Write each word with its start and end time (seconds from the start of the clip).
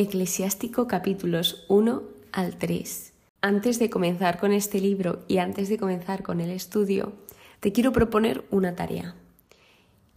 Eclesiástico 0.00 0.86
capítulos 0.86 1.66
1 1.68 2.02
al 2.32 2.56
3. 2.56 3.12
Antes 3.42 3.78
de 3.78 3.90
comenzar 3.90 4.38
con 4.38 4.50
este 4.50 4.80
libro 4.80 5.26
y 5.28 5.36
antes 5.36 5.68
de 5.68 5.76
comenzar 5.76 6.22
con 6.22 6.40
el 6.40 6.48
estudio, 6.48 7.12
te 7.60 7.70
quiero 7.72 7.92
proponer 7.92 8.42
una 8.50 8.74
tarea. 8.74 9.14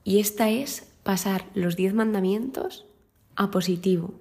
Y 0.06 0.22
esta 0.22 0.50
es 0.50 0.88
pasar 1.04 1.48
los 1.54 1.76
10 1.76 1.96
mandamientos 1.96 2.86
a 3.36 3.52
positivo. 3.52 4.14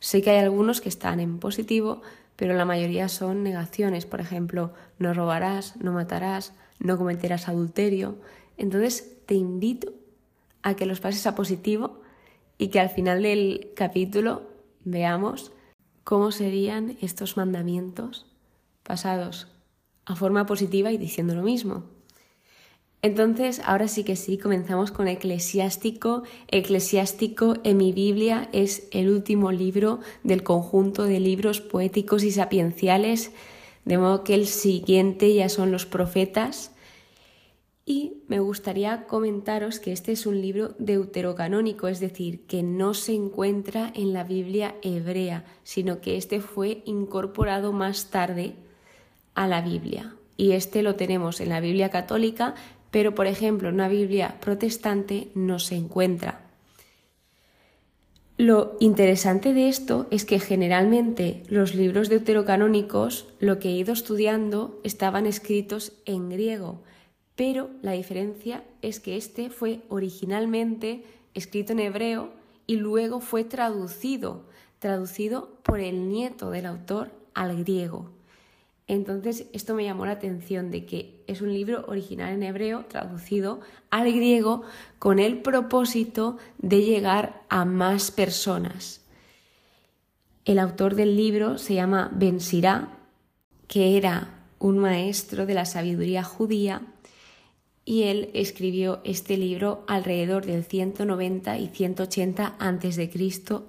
Sé 0.00 0.22
que 0.22 0.30
hay 0.30 0.38
algunos 0.38 0.80
que 0.80 0.88
están 0.88 1.20
en 1.20 1.38
positivo, 1.38 2.02
pero 2.34 2.54
la 2.54 2.64
mayoría 2.64 3.08
son 3.08 3.44
negaciones. 3.44 4.06
Por 4.06 4.20
ejemplo, 4.20 4.74
no 4.98 5.14
robarás, 5.14 5.76
no 5.76 5.92
matarás, 5.92 6.52
no 6.80 6.98
cometerás 6.98 7.46
adulterio. 7.46 8.16
Entonces 8.56 9.14
te 9.26 9.36
invito 9.36 9.94
a 10.62 10.74
que 10.74 10.84
los 10.84 10.98
pases 10.98 11.28
a 11.28 11.36
positivo 11.36 12.00
y 12.58 12.68
que 12.68 12.80
al 12.80 12.90
final 12.90 13.22
del 13.22 13.70
capítulo 13.76 14.55
veamos 14.86 15.52
cómo 16.04 16.30
serían 16.30 16.96
estos 17.02 17.36
mandamientos 17.36 18.24
pasados 18.82 19.48
a 20.06 20.14
forma 20.14 20.46
positiva 20.46 20.92
y 20.92 20.96
diciendo 20.96 21.34
lo 21.34 21.42
mismo. 21.42 21.84
Entonces, 23.02 23.60
ahora 23.64 23.88
sí 23.88 24.04
que 24.04 24.16
sí, 24.16 24.38
comenzamos 24.38 24.92
con 24.92 25.08
Eclesiástico. 25.08 26.22
Eclesiástico 26.48 27.56
en 27.64 27.76
mi 27.76 27.92
Biblia 27.92 28.48
es 28.52 28.88
el 28.92 29.10
último 29.10 29.52
libro 29.52 30.00
del 30.22 30.44
conjunto 30.44 31.02
de 31.02 31.20
libros 31.20 31.60
poéticos 31.60 32.22
y 32.22 32.30
sapienciales, 32.30 33.32
de 33.84 33.98
modo 33.98 34.22
que 34.24 34.34
el 34.34 34.46
siguiente 34.46 35.34
ya 35.34 35.48
son 35.48 35.72
los 35.72 35.86
profetas. 35.86 36.75
Y 37.88 38.24
me 38.26 38.40
gustaría 38.40 39.04
comentaros 39.06 39.78
que 39.78 39.92
este 39.92 40.10
es 40.10 40.26
un 40.26 40.40
libro 40.40 40.74
deuterocanónico, 40.80 41.86
es 41.86 42.00
decir, 42.00 42.40
que 42.46 42.64
no 42.64 42.94
se 42.94 43.14
encuentra 43.14 43.92
en 43.94 44.12
la 44.12 44.24
Biblia 44.24 44.74
hebrea, 44.82 45.44
sino 45.62 46.00
que 46.00 46.16
este 46.16 46.40
fue 46.40 46.82
incorporado 46.84 47.72
más 47.72 48.10
tarde 48.10 48.54
a 49.36 49.46
la 49.46 49.60
Biblia. 49.60 50.16
Y 50.36 50.50
este 50.52 50.82
lo 50.82 50.96
tenemos 50.96 51.40
en 51.40 51.50
la 51.50 51.60
Biblia 51.60 51.88
católica, 51.90 52.56
pero 52.90 53.14
por 53.14 53.28
ejemplo 53.28 53.68
en 53.68 53.76
una 53.76 53.88
Biblia 53.88 54.40
protestante 54.40 55.28
no 55.36 55.60
se 55.60 55.76
encuentra. 55.76 56.40
Lo 58.36 58.76
interesante 58.80 59.54
de 59.54 59.68
esto 59.68 60.08
es 60.10 60.24
que 60.24 60.40
generalmente 60.40 61.44
los 61.48 61.76
libros 61.76 62.08
deuterocanónicos, 62.08 63.28
lo 63.38 63.60
que 63.60 63.68
he 63.68 63.76
ido 63.76 63.92
estudiando, 63.92 64.80
estaban 64.82 65.24
escritos 65.24 65.92
en 66.04 66.30
griego, 66.30 66.82
pero 67.36 67.70
la 67.82 67.92
diferencia 67.92 68.64
es 68.82 68.98
que 68.98 69.16
este 69.16 69.50
fue 69.50 69.82
originalmente 69.88 71.04
escrito 71.34 71.72
en 71.72 71.80
hebreo 71.80 72.30
y 72.66 72.76
luego 72.76 73.20
fue 73.20 73.44
traducido, 73.44 74.44
traducido 74.78 75.50
por 75.62 75.80
el 75.80 76.08
nieto 76.08 76.50
del 76.50 76.66
autor 76.66 77.12
al 77.34 77.56
griego. 77.62 78.10
Entonces, 78.88 79.46
esto 79.52 79.74
me 79.74 79.84
llamó 79.84 80.06
la 80.06 80.12
atención 80.12 80.70
de 80.70 80.86
que 80.86 81.22
es 81.26 81.40
un 81.40 81.52
libro 81.52 81.84
original 81.88 82.32
en 82.32 82.42
hebreo, 82.44 82.84
traducido 82.86 83.60
al 83.90 84.12
griego, 84.12 84.62
con 84.98 85.18
el 85.18 85.42
propósito 85.42 86.38
de 86.58 86.82
llegar 86.82 87.42
a 87.48 87.64
más 87.64 88.10
personas. 88.12 89.04
El 90.44 90.60
autor 90.60 90.94
del 90.94 91.16
libro 91.16 91.58
se 91.58 91.74
llama 91.74 92.10
Ben 92.14 92.40
Sirá, 92.40 92.96
que 93.66 93.96
era 93.96 94.44
un 94.60 94.78
maestro 94.78 95.46
de 95.46 95.54
la 95.54 95.64
sabiduría 95.64 96.22
judía, 96.22 96.82
y 97.86 98.02
él 98.02 98.30
escribió 98.34 99.00
este 99.04 99.38
libro 99.38 99.84
alrededor 99.86 100.44
del 100.44 100.64
190 100.64 101.58
y 101.58 101.68
180 101.68 102.56
a.C. 102.58 103.10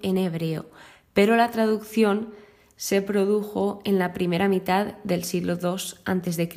en 0.01 0.17
hebreo, 0.17 0.65
pero 1.13 1.37
la 1.37 1.51
traducción 1.51 2.33
se 2.75 3.01
produjo 3.03 3.79
en 3.85 3.99
la 3.99 4.13
primera 4.13 4.49
mitad 4.49 4.95
del 5.03 5.23
siglo 5.23 5.57
II 5.61 5.99
a.C. 6.05 6.49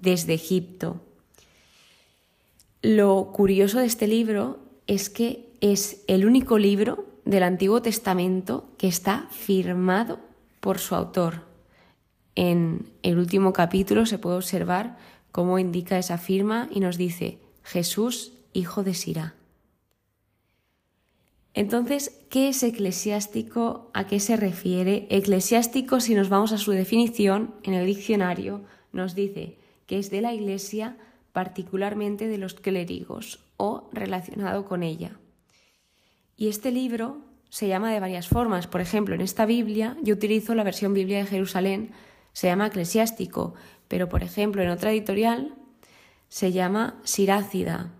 desde 0.00 0.34
Egipto. 0.34 1.00
Lo 2.82 3.32
curioso 3.32 3.80
de 3.80 3.86
este 3.86 4.06
libro 4.06 4.60
es 4.86 5.10
que 5.10 5.50
es 5.60 6.04
el 6.06 6.24
único 6.24 6.56
libro 6.56 7.04
del 7.24 7.42
Antiguo 7.42 7.82
Testamento 7.82 8.68
que 8.78 8.86
está 8.86 9.26
firmado 9.32 10.20
por 10.60 10.78
su 10.78 10.94
autor. 10.94 11.42
En 12.36 12.90
el 13.02 13.18
último 13.18 13.52
capítulo 13.52 14.06
se 14.06 14.18
puede 14.18 14.36
observar 14.36 14.98
cómo 15.36 15.58
indica 15.58 15.98
esa 15.98 16.16
firma 16.16 16.66
y 16.70 16.80
nos 16.80 16.96
dice 16.96 17.38
Jesús, 17.62 18.32
hijo 18.54 18.82
de 18.82 18.94
Sirá. 18.94 19.34
Entonces, 21.52 22.24
¿qué 22.30 22.48
es 22.48 22.62
eclesiástico? 22.62 23.90
¿A 23.92 24.06
qué 24.06 24.18
se 24.18 24.38
refiere? 24.38 25.06
Eclesiástico, 25.10 26.00
si 26.00 26.14
nos 26.14 26.30
vamos 26.30 26.52
a 26.52 26.56
su 26.56 26.70
definición 26.70 27.54
en 27.64 27.74
el 27.74 27.84
diccionario, 27.84 28.64
nos 28.92 29.14
dice 29.14 29.58
que 29.84 29.98
es 29.98 30.08
de 30.08 30.22
la 30.22 30.32
Iglesia, 30.32 30.96
particularmente 31.34 32.28
de 32.28 32.38
los 32.38 32.54
clérigos 32.54 33.40
o 33.58 33.90
relacionado 33.92 34.64
con 34.64 34.82
ella. 34.82 35.18
Y 36.38 36.48
este 36.48 36.70
libro 36.70 37.18
se 37.50 37.68
llama 37.68 37.92
de 37.92 38.00
varias 38.00 38.26
formas. 38.26 38.68
Por 38.68 38.80
ejemplo, 38.80 39.14
en 39.14 39.20
esta 39.20 39.44
Biblia, 39.44 39.98
yo 40.02 40.14
utilizo 40.14 40.54
la 40.54 40.64
versión 40.64 40.94
Biblia 40.94 41.18
de 41.18 41.26
Jerusalén, 41.26 41.90
se 42.36 42.48
llama 42.48 42.66
eclesiástico, 42.66 43.54
pero 43.88 44.10
por 44.10 44.22
ejemplo 44.22 44.62
en 44.62 44.68
otra 44.68 44.92
editorial 44.92 45.54
se 46.28 46.52
llama 46.52 47.00
sirácida 47.02 47.94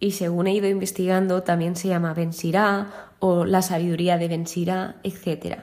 y 0.00 0.12
según 0.12 0.46
he 0.46 0.54
ido 0.54 0.68
investigando 0.68 1.42
también 1.42 1.76
se 1.76 1.88
llama 1.88 2.14
Bensirá 2.14 3.10
o 3.18 3.44
la 3.44 3.60
sabiduría 3.60 4.16
de 4.16 4.28
Bensirá, 4.28 4.96
etc. 5.02 5.58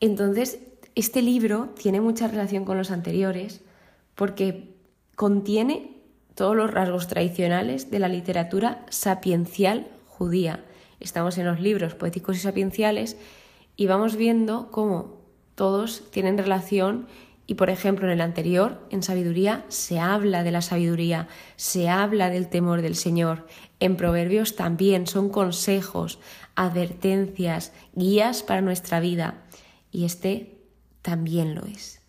Entonces, 0.00 0.60
este 0.94 1.20
libro 1.20 1.74
tiene 1.78 2.00
mucha 2.00 2.26
relación 2.26 2.64
con 2.64 2.78
los 2.78 2.90
anteriores 2.90 3.60
porque 4.14 4.74
contiene 5.14 6.00
todos 6.34 6.56
los 6.56 6.70
rasgos 6.70 7.06
tradicionales 7.06 7.90
de 7.90 7.98
la 7.98 8.08
literatura 8.08 8.86
sapiencial 8.88 9.88
judía. 10.06 10.64
Estamos 11.00 11.36
en 11.36 11.44
los 11.44 11.60
libros 11.60 11.94
poéticos 11.94 12.38
y 12.38 12.40
sapienciales 12.40 13.18
y 13.76 13.88
vamos 13.88 14.16
viendo 14.16 14.70
cómo 14.70 15.23
todos 15.54 16.10
tienen 16.10 16.38
relación 16.38 17.06
y 17.46 17.54
por 17.54 17.68
ejemplo, 17.68 18.06
en 18.06 18.12
el 18.12 18.20
anterior, 18.22 18.80
en 18.90 19.02
sabiduría, 19.02 19.64
se 19.68 19.98
habla 19.98 20.42
de 20.44 20.50
la 20.50 20.62
sabiduría, 20.62 21.28
se 21.56 21.88
habla 21.88 22.30
del 22.30 22.48
temor 22.48 22.80
del 22.80 22.96
Señor. 22.96 23.46
En 23.80 23.96
proverbios 23.96 24.56
también 24.56 25.06
son 25.06 25.28
consejos, 25.28 26.18
advertencias, 26.54 27.72
guías 27.94 28.42
para 28.42 28.62
nuestra 28.62 29.00
vida. 29.00 29.42
Y 29.92 30.06
este 30.06 30.58
también 31.02 31.54
lo 31.54 31.66
es. 31.66 32.00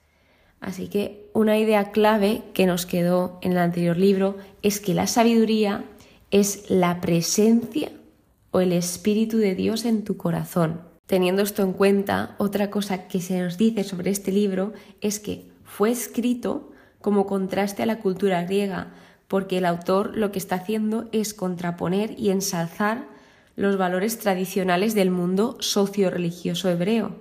Así 0.62 0.88
que 0.88 1.30
una 1.34 1.58
idea 1.58 1.92
clave 1.92 2.44
que 2.54 2.66
nos 2.66 2.86
quedó 2.86 3.38
en 3.42 3.52
el 3.52 3.58
anterior 3.58 3.98
libro 3.98 4.38
es 4.62 4.80
que 4.80 4.94
la 4.94 5.06
sabiduría 5.06 5.84
es 6.32 6.70
la 6.70 7.02
presencia 7.02 7.92
o 8.52 8.62
el 8.62 8.72
Espíritu 8.72 9.38
de 9.38 9.54
Dios 9.54 9.84
en 9.84 10.06
tu 10.06 10.16
corazón. 10.16 10.95
Teniendo 11.08 11.44
esto 11.44 11.62
en 11.62 11.74
cuenta, 11.74 12.36
otra 12.40 12.72
cosa 12.72 13.08
que 13.08 13.22
se 13.22 13.40
nos 13.40 13.58
dice 13.58 13.84
sobre 13.84 14.10
este 14.10 14.32
libro 14.32 14.74
es 15.02 15.20
que 15.20 15.52
fue 15.64 15.92
escrito 15.92 16.72
como 17.00 17.28
contraste 17.28 17.84
a 17.84 17.86
la 17.86 18.00
cultura 18.00 18.44
griega, 18.44 18.94
porque 19.28 19.60
el 19.60 19.66
autor 19.66 20.18
lo 20.18 20.32
que 20.32 20.40
está 20.40 20.56
haciendo 20.56 21.08
es 21.12 21.36
contraponer 21.36 22.16
y 22.18 22.32
ensalzar 22.32 23.08
los 23.56 23.78
valores 23.78 24.18
tradicionales 24.18 24.96
del 24.96 25.12
mundo 25.12 25.58
socio-religioso 25.60 26.70
hebreo. 26.70 27.16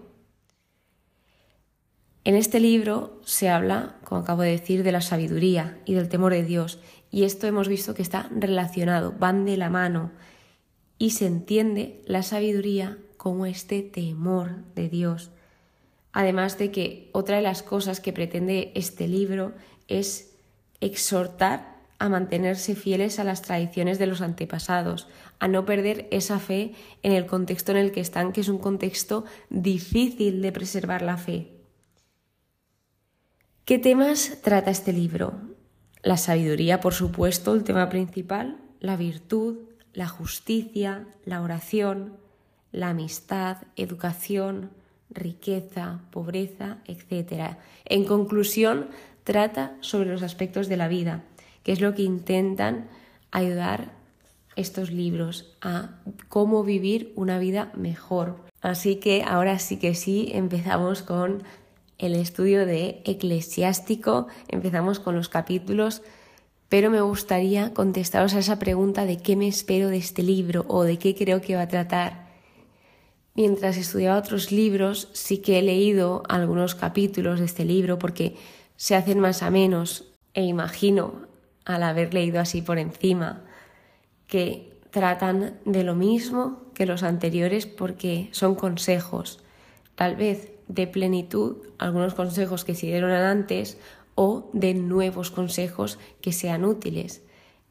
En 2.25 2.37
este 2.37 2.61
libro 2.61 3.21
se 3.25 3.51
habla, 3.51 3.97
como 4.03 4.23
acabo 4.23 4.43
de 4.43 4.51
decir, 4.51 4.83
de 4.83 4.93
la 4.93 5.03
sabiduría 5.03 5.79
y 5.85 5.93
del 5.93 6.09
temor 6.09 6.33
de 6.33 6.43
Dios, 6.43 6.81
y 7.11 7.25
esto 7.25 7.47
hemos 7.47 7.69
visto 7.69 7.95
que 7.95 8.03
está 8.03 8.31
relacionado, 8.35 9.13
van 9.13 9.45
de 9.45 9.59
la 9.59 9.69
mano, 9.69 10.11
y 10.97 11.11
se 11.11 11.27
entiende 11.27 12.03
la 12.07 12.23
sabiduría 12.23 12.99
como 13.25 13.47
este 13.47 13.81
temor 13.81 14.51
de 14.75 14.91
Dios. 14.91 15.31
Además 16.13 16.59
de 16.59 16.71
que 16.71 17.09
otra 17.13 17.37
de 17.37 17.43
las 17.43 17.63
cosas 17.63 17.99
que 17.99 18.13
pretende 18.13 18.71
este 18.75 19.09
libro 19.09 19.55
es 19.89 20.37
exhortar 20.83 21.79
a 21.99 22.11
mantenerse 22.11 22.75
fieles 22.75 23.19
a 23.19 23.25
las 23.25 23.41
tradiciones 23.41 23.99
de 23.99 24.09
los 24.09 24.21
antepasados, 24.21 25.09
a 25.39 25.49
no 25.49 25.65
perder 25.65 26.07
esa 26.11 26.39
fe 26.39 26.75
en 27.03 27.13
el 27.13 27.25
contexto 27.25 27.73
en 27.73 27.79
el 27.79 27.93
que 27.93 28.03
están, 28.03 28.31
que 28.35 28.43
es 28.43 28.49
un 28.51 28.59
contexto 28.59 29.25
difícil 29.49 30.43
de 30.43 30.53
preservar 30.53 31.01
la 31.01 31.17
fe. 31.17 31.51
¿Qué 33.65 33.79
temas 33.79 34.37
trata 34.43 34.71
este 34.71 34.93
libro? 34.93 35.33
La 36.03 36.19
sabiduría, 36.19 36.81
por 36.81 36.93
supuesto, 36.93 37.55
el 37.55 37.65
tema 37.65 37.89
principal, 37.89 38.59
la 38.81 38.97
virtud, 38.97 39.61
la 39.95 40.09
justicia, 40.09 41.07
la 41.25 41.41
oración, 41.41 42.23
la 42.75 42.91
amistad, 42.91 43.59
educación, 43.77 44.71
riqueza, 45.11 46.01
pobreza, 46.11 46.79
etc. 46.87 47.57
En 47.85 48.05
conclusión, 48.05 48.89
trata 49.23 49.77
sobre 49.81 50.11
los 50.11 50.23
aspectos 50.23 50.69
de 50.69 50.77
la 50.77 50.89
vida, 50.89 51.23
que 51.63 51.73
es 51.73 51.81
lo 51.81 51.95
que 51.95 52.03
intentan 52.03 52.89
ayudar 53.31 53.93
estos 54.57 54.91
libros 54.91 55.55
a 55.61 55.91
cómo 56.29 56.65
vivir 56.65 57.13
una 57.15 57.39
vida 57.39 57.71
mejor. 57.77 58.37
Así 58.61 58.97
que 58.97 59.23
ahora 59.23 59.59
sí 59.61 59.79
que 59.79 59.95
sí, 59.95 60.31
empezamos 60.33 61.03
con 61.03 61.45
el 61.99 62.17
estudio 62.17 62.67
de 62.67 63.03
eclesiástico, 63.05 64.27
empezamos 64.49 64.99
con 64.99 65.15
los 65.15 65.29
capítulos, 65.29 66.03
pero 66.69 66.91
me 66.91 67.01
gustaría 67.01 67.73
contestaros 67.73 68.35
a 68.35 68.41
esa 68.41 68.59
pregunta 68.59 69.05
de 69.07 69.19
qué 69.19 69.37
me 69.37 69.47
espero 69.47 69.91
de 69.91 69.99
este 69.99 70.25
libro 70.25 70.65
o 70.67 70.83
de 70.83 70.99
qué 70.99 71.15
creo 71.15 71.41
que 71.41 71.55
va 71.55 71.63
a 71.63 71.69
tratar. 71.69 72.24
Mientras 73.37 73.77
estudiaba 73.77 74.19
otros 74.19 74.53
libros, 74.53 75.09
sí 75.13 75.39
que 75.39 75.59
he 75.59 75.63
leído 75.63 76.23
algunos 76.29 76.77
capítulos 76.77 77.41
de 77.41 77.47
este 77.47 77.65
libro 77.65 77.99
porque 77.99 78.37
se 78.77 78.95
hacen 78.95 79.19
más 79.19 79.43
a 79.43 79.51
menos 79.51 80.13
e 80.35 80.45
imagino, 80.45 81.27
al 81.65 81.83
haber 81.83 82.15
leído 82.15 82.39
así 82.39 82.63
por 82.63 82.79
encima, 82.79 83.43
que 84.29 84.79
tratan 84.91 85.59
de 85.65 85.83
lo 85.83 85.97
mismo 85.97 86.63
que 86.75 86.87
los 86.87 87.03
anteriores 87.03 87.67
porque 87.67 88.29
son 88.31 88.55
consejos, 88.55 89.41
tal 89.97 90.15
vez 90.15 90.53
de 90.69 90.87
plenitud, 90.87 91.57
algunos 91.79 92.15
consejos 92.15 92.65
que 92.65 92.77
se 92.77 92.87
dieron 92.87 93.11
antes 93.11 93.79
o 94.15 94.49
de 94.53 94.75
nuevos 94.75 95.33
consejos 95.33 95.99
que 96.21 96.33
sean 96.33 96.65
útiles. 96.65 97.24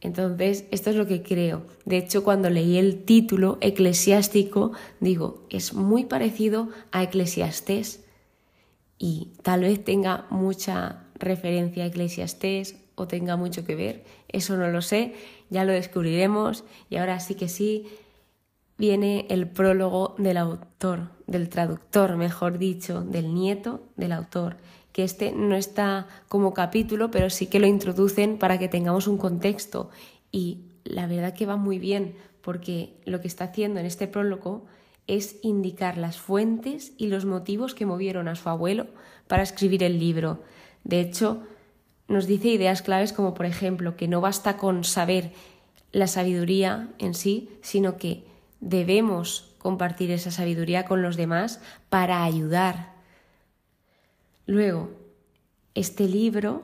Entonces, 0.03 0.65
esto 0.71 0.89
es 0.89 0.97
lo 0.97 1.07
que 1.07 1.23
creo. 1.23 1.63
De 1.85 1.97
hecho, 1.97 2.25
cuando 2.25 2.50
leí 2.50 2.77
el 2.77 3.05
título 3.05 3.57
eclesiástico, 3.61 4.73
digo, 5.00 5.47
es 5.50 5.73
muy 5.73 6.03
parecido 6.03 6.67
a 6.91 7.03
Eclesiastés 7.03 8.03
y 8.97 9.31
tal 9.44 9.61
vez 9.61 9.81
tenga 9.83 10.27
mucha 10.29 11.05
referencia 11.15 11.85
a 11.85 11.88
Eclesiastés 11.88 12.75
o 12.95 13.07
tenga 13.07 13.38
mucho 13.38 13.65
que 13.65 13.75
ver, 13.75 14.03
eso 14.27 14.57
no 14.57 14.67
lo 14.67 14.81
sé, 14.81 15.13
ya 15.50 15.63
lo 15.63 15.71
descubriremos 15.71 16.65
y 16.89 16.97
ahora 16.97 17.21
sí 17.21 17.35
que 17.35 17.47
sí 17.47 17.88
viene 18.77 19.25
el 19.29 19.47
prólogo 19.47 20.15
del 20.17 20.35
autor, 20.35 21.11
del 21.27 21.47
traductor, 21.47 22.17
mejor 22.17 22.57
dicho, 22.57 23.01
del 23.01 23.33
nieto 23.33 23.79
del 23.95 24.11
autor, 24.11 24.57
que 24.94 25.04
este 25.04 25.31
no 25.34 25.56
está 25.56 26.07
como 26.30 26.54
capítulo, 26.54 27.12
pero 27.12 27.30
sí 27.30 27.48
que 27.48 27.60
lo 27.60 27.68
introducen 27.68 28.38
para 28.38 28.57
que 28.57 28.69
tengamos 28.69 29.07
un 29.07 29.18
contexto 29.18 29.90
y 30.31 30.62
la 30.86 31.07
verdad 31.07 31.34
que 31.34 31.45
va 31.45 31.57
muy 31.57 31.80
bien 31.80 32.16
porque 32.42 32.94
lo 33.06 33.19
que 33.19 33.28
está 33.28 33.45
haciendo 33.45 33.80
en 33.80 33.86
este 33.86 34.07
prólogo 34.07 34.66
es 35.07 35.38
indicar 35.42 35.98
las 35.98 36.18
fuentes 36.18 36.94
y 36.98 37.07
los 37.07 37.25
motivos 37.25 37.74
que 37.74 37.86
movieron 37.86 38.28
a 38.28 38.36
su 38.36 38.48
abuelo 38.48 38.88
para 39.28 39.44
escribir 39.44 39.84
el 39.84 40.00
libro. 40.00 40.44
De 40.84 41.01
hecho, 41.01 41.44
nos 42.07 42.28
dice 42.28 42.50
ideas 42.50 42.81
claves 42.81 43.13
como 43.13 43.34
por 43.34 43.46
ejemplo 43.46 43.98
que 43.98 44.07
no 44.07 44.22
basta 44.22 44.57
con 44.57 44.84
saber 44.84 45.31
la 45.92 46.07
sabiduría 46.07 46.89
en 47.00 47.13
sí, 47.13 47.50
sino 47.62 47.98
que 47.98 48.25
debemos 48.60 49.56
compartir 49.57 50.12
esa 50.12 50.31
sabiduría 50.31 50.86
con 50.86 51.01
los 51.01 51.16
demás 51.16 51.62
para 51.89 52.24
ayudar. 52.24 52.93
Luego, 54.45 54.92
este 55.74 56.07
libro 56.07 56.63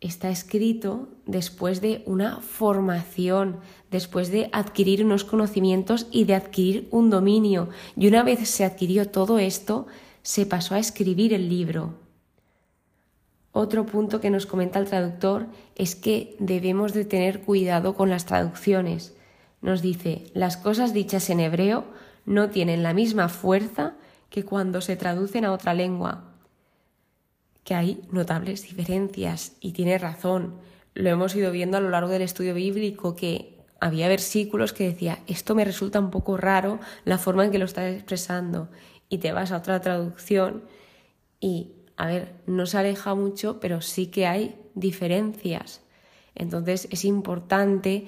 está 0.00 0.28
escrito 0.28 1.08
después 1.24 1.80
de 1.80 2.02
una 2.04 2.40
formación, 2.40 3.60
después 3.90 4.30
de 4.30 4.50
adquirir 4.52 5.02
unos 5.04 5.24
conocimientos 5.24 6.06
y 6.10 6.24
de 6.24 6.34
adquirir 6.34 6.88
un 6.90 7.08
dominio. 7.08 7.70
Y 7.96 8.06
una 8.08 8.22
vez 8.22 8.46
se 8.48 8.64
adquirió 8.64 9.08
todo 9.08 9.38
esto, 9.38 9.86
se 10.22 10.44
pasó 10.44 10.74
a 10.74 10.78
escribir 10.78 11.32
el 11.32 11.48
libro. 11.48 11.94
Otro 13.52 13.86
punto 13.86 14.20
que 14.20 14.30
nos 14.30 14.46
comenta 14.46 14.78
el 14.78 14.86
traductor 14.86 15.46
es 15.76 15.94
que 15.94 16.36
debemos 16.38 16.92
de 16.92 17.04
tener 17.04 17.40
cuidado 17.40 17.94
con 17.94 18.10
las 18.10 18.26
traducciones. 18.26 19.14
Nos 19.62 19.80
dice, 19.80 20.26
las 20.34 20.58
cosas 20.58 20.92
dichas 20.92 21.30
en 21.30 21.40
hebreo 21.40 21.84
no 22.26 22.50
tienen 22.50 22.82
la 22.82 22.92
misma 22.92 23.28
fuerza 23.28 23.94
que 24.28 24.44
cuando 24.44 24.82
se 24.82 24.96
traducen 24.96 25.44
a 25.44 25.52
otra 25.52 25.72
lengua. 25.72 26.33
Que 27.64 27.74
hay 27.74 28.02
notables 28.10 28.62
diferencias 28.62 29.52
y 29.60 29.72
tiene 29.72 29.98
razón. 29.98 30.60
Lo 30.94 31.10
hemos 31.10 31.34
ido 31.34 31.50
viendo 31.50 31.76
a 31.76 31.80
lo 31.80 31.90
largo 31.90 32.10
del 32.10 32.22
estudio 32.22 32.54
bíblico 32.54 33.16
que 33.16 33.58
había 33.80 34.08
versículos 34.08 34.72
que 34.72 34.84
decía, 34.84 35.18
esto 35.26 35.54
me 35.54 35.64
resulta 35.64 35.98
un 35.98 36.10
poco 36.10 36.36
raro 36.36 36.78
la 37.04 37.18
forma 37.18 37.44
en 37.44 37.50
que 37.50 37.58
lo 37.58 37.64
estás 37.64 37.92
expresando 37.92 38.68
y 39.08 39.18
te 39.18 39.32
vas 39.32 39.52
a 39.52 39.58
otra 39.58 39.80
traducción 39.80 40.64
y 41.40 41.72
a 41.96 42.06
ver, 42.06 42.32
no 42.46 42.66
se 42.66 42.78
aleja 42.78 43.14
mucho, 43.14 43.60
pero 43.60 43.80
sí 43.80 44.06
que 44.06 44.26
hay 44.26 44.56
diferencias. 44.74 45.82
Entonces 46.34 46.88
es 46.90 47.04
importante 47.04 48.06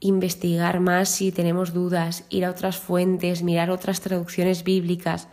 investigar 0.00 0.80
más 0.80 1.08
si 1.08 1.32
tenemos 1.32 1.72
dudas, 1.72 2.24
ir 2.30 2.44
a 2.44 2.50
otras 2.50 2.78
fuentes, 2.78 3.42
mirar 3.42 3.70
otras 3.70 4.00
traducciones 4.00 4.62
bíblicas, 4.64 5.28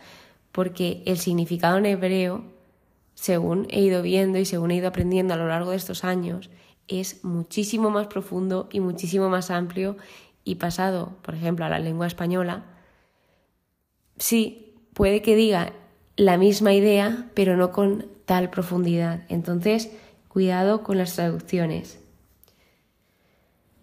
porque 0.52 1.02
el 1.06 1.18
significado 1.18 1.78
en 1.78 1.86
hebreo, 1.86 2.44
según 3.16 3.66
he 3.70 3.80
ido 3.80 4.02
viendo 4.02 4.38
y 4.38 4.44
según 4.44 4.70
he 4.70 4.76
ido 4.76 4.88
aprendiendo 4.88 5.34
a 5.34 5.38
lo 5.38 5.48
largo 5.48 5.70
de 5.70 5.78
estos 5.78 6.04
años, 6.04 6.50
es 6.86 7.24
muchísimo 7.24 7.90
más 7.90 8.06
profundo 8.06 8.68
y 8.70 8.80
muchísimo 8.80 9.28
más 9.30 9.50
amplio 9.50 9.96
y 10.44 10.56
pasado, 10.56 11.16
por 11.22 11.34
ejemplo, 11.34 11.64
a 11.64 11.70
la 11.70 11.78
lengua 11.80 12.06
española, 12.06 12.64
sí, 14.18 14.74
puede 14.92 15.22
que 15.22 15.34
diga 15.34 15.72
la 16.16 16.36
misma 16.36 16.74
idea, 16.74 17.30
pero 17.34 17.56
no 17.56 17.72
con 17.72 18.06
tal 18.26 18.50
profundidad. 18.50 19.22
Entonces, 19.28 19.90
cuidado 20.28 20.82
con 20.82 20.98
las 20.98 21.14
traducciones. 21.16 21.98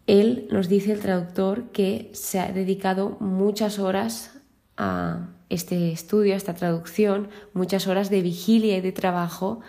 Él 0.05 0.47
nos 0.51 0.69
dice 0.69 0.91
el 0.91 0.99
traductor 0.99 1.71
que 1.71 2.11
se 2.13 2.39
ha 2.39 2.51
dedicado 2.51 3.17
muchas 3.19 3.79
horas 3.79 4.39
a 4.77 5.32
este 5.53 5.91
estudio, 5.91 6.35
esta 6.35 6.53
traducción, 6.53 7.29
muchas 7.53 7.87
horas 7.87 8.09
de 8.09 8.21
vigilia 8.21 8.77
y 8.77 8.81
de 8.81 8.91
trabajo 8.91 9.61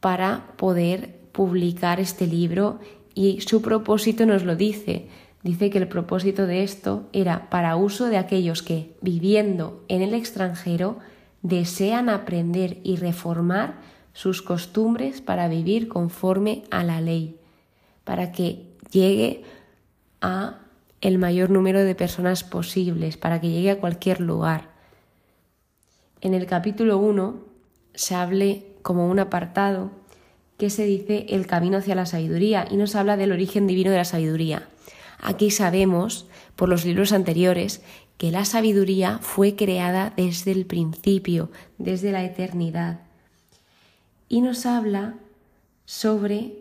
para 0.00 0.52
poder 0.56 1.20
publicar 1.32 2.00
este 2.00 2.26
libro 2.26 2.80
y 3.14 3.40
su 3.40 3.62
propósito 3.62 4.26
nos 4.26 4.44
lo 4.44 4.56
dice. 4.56 5.08
Dice 5.42 5.70
que 5.70 5.78
el 5.78 5.88
propósito 5.88 6.46
de 6.46 6.62
esto 6.62 7.08
era 7.12 7.48
para 7.48 7.76
uso 7.76 8.06
de 8.06 8.18
aquellos 8.18 8.62
que, 8.62 8.94
viviendo 9.00 9.84
en 9.88 10.02
el 10.02 10.14
extranjero, 10.14 10.98
desean 11.42 12.08
aprender 12.08 12.78
y 12.82 12.96
reformar 12.96 13.78
sus 14.12 14.42
costumbres 14.42 15.20
para 15.20 15.48
vivir 15.48 15.88
conforme 15.88 16.64
a 16.70 16.84
la 16.84 17.00
ley, 17.00 17.36
para 18.04 18.32
que 18.32 18.66
llegue 18.90 19.44
a 20.20 20.58
el 21.00 21.18
mayor 21.18 21.48
número 21.48 21.82
de 21.82 21.94
personas 21.94 22.44
posibles, 22.44 23.16
para 23.16 23.40
que 23.40 23.50
llegue 23.50 23.70
a 23.70 23.80
cualquier 23.80 24.20
lugar. 24.20 24.69
En 26.20 26.34
el 26.34 26.46
capítulo 26.46 26.98
1 26.98 27.40
se 27.94 28.14
hable 28.14 28.66
como 28.82 29.08
un 29.08 29.18
apartado 29.18 29.90
que 30.58 30.68
se 30.68 30.84
dice 30.84 31.26
el 31.30 31.46
camino 31.46 31.78
hacia 31.78 31.94
la 31.94 32.04
sabiduría 32.04 32.66
y 32.70 32.76
nos 32.76 32.94
habla 32.94 33.16
del 33.16 33.32
origen 33.32 33.66
divino 33.66 33.90
de 33.90 33.96
la 33.96 34.04
sabiduría. 34.04 34.68
Aquí 35.18 35.50
sabemos, 35.50 36.26
por 36.56 36.68
los 36.68 36.84
libros 36.84 37.12
anteriores, 37.12 37.82
que 38.18 38.30
la 38.30 38.44
sabiduría 38.44 39.18
fue 39.22 39.56
creada 39.56 40.12
desde 40.14 40.52
el 40.52 40.66
principio, 40.66 41.50
desde 41.78 42.12
la 42.12 42.22
eternidad. 42.22 43.00
Y 44.28 44.42
nos 44.42 44.66
habla 44.66 45.14
sobre 45.86 46.58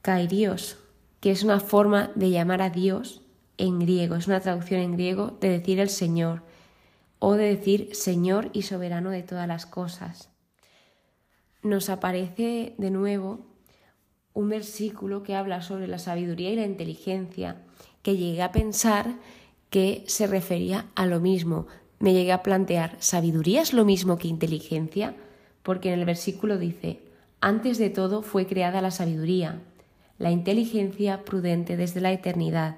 kairios, 0.00 0.78
que 1.20 1.30
es 1.30 1.42
una 1.42 1.60
forma 1.60 2.10
de 2.14 2.30
llamar 2.30 2.62
a 2.62 2.70
Dios 2.70 3.20
en 3.58 3.78
griego, 3.80 4.14
es 4.14 4.26
una 4.26 4.40
traducción 4.40 4.80
en 4.80 4.92
griego 4.92 5.36
de 5.40 5.50
decir 5.50 5.80
el 5.80 5.90
Señor 5.90 6.47
o 7.18 7.34
de 7.34 7.56
decir 7.56 7.94
Señor 7.94 8.50
y 8.52 8.62
soberano 8.62 9.10
de 9.10 9.22
todas 9.22 9.48
las 9.48 9.66
cosas. 9.66 10.30
Nos 11.62 11.90
aparece 11.90 12.74
de 12.78 12.90
nuevo 12.90 13.40
un 14.34 14.48
versículo 14.48 15.22
que 15.22 15.34
habla 15.34 15.62
sobre 15.62 15.88
la 15.88 15.98
sabiduría 15.98 16.50
y 16.52 16.56
la 16.56 16.64
inteligencia, 16.64 17.56
que 18.02 18.16
llegué 18.16 18.42
a 18.42 18.52
pensar 18.52 19.16
que 19.70 20.04
se 20.06 20.26
refería 20.26 20.86
a 20.94 21.06
lo 21.06 21.20
mismo. 21.20 21.66
Me 21.98 22.12
llegué 22.12 22.32
a 22.32 22.44
plantear, 22.44 22.96
¿sabiduría 23.00 23.60
es 23.62 23.72
lo 23.72 23.84
mismo 23.84 24.16
que 24.16 24.28
inteligencia? 24.28 25.16
Porque 25.64 25.92
en 25.92 25.98
el 25.98 26.04
versículo 26.04 26.56
dice, 26.56 27.00
antes 27.40 27.78
de 27.78 27.90
todo 27.90 28.22
fue 28.22 28.46
creada 28.46 28.80
la 28.80 28.92
sabiduría, 28.92 29.60
la 30.18 30.30
inteligencia 30.30 31.24
prudente 31.24 31.76
desde 31.76 32.00
la 32.00 32.12
eternidad. 32.12 32.76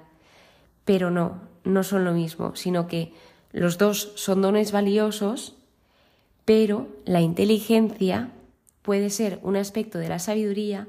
Pero 0.83 1.11
no, 1.11 1.41
no 1.63 1.83
son 1.83 2.05
lo 2.05 2.13
mismo, 2.13 2.55
sino 2.55 2.87
que 2.87 3.13
los 3.51 3.77
dos 3.77 4.13
son 4.15 4.41
dones 4.41 4.71
valiosos, 4.71 5.55
pero 6.45 6.87
la 7.05 7.21
inteligencia 7.21 8.31
puede 8.81 9.09
ser 9.09 9.39
un 9.43 9.55
aspecto 9.55 9.99
de 9.99 10.09
la 10.09 10.19
sabiduría 10.19 10.87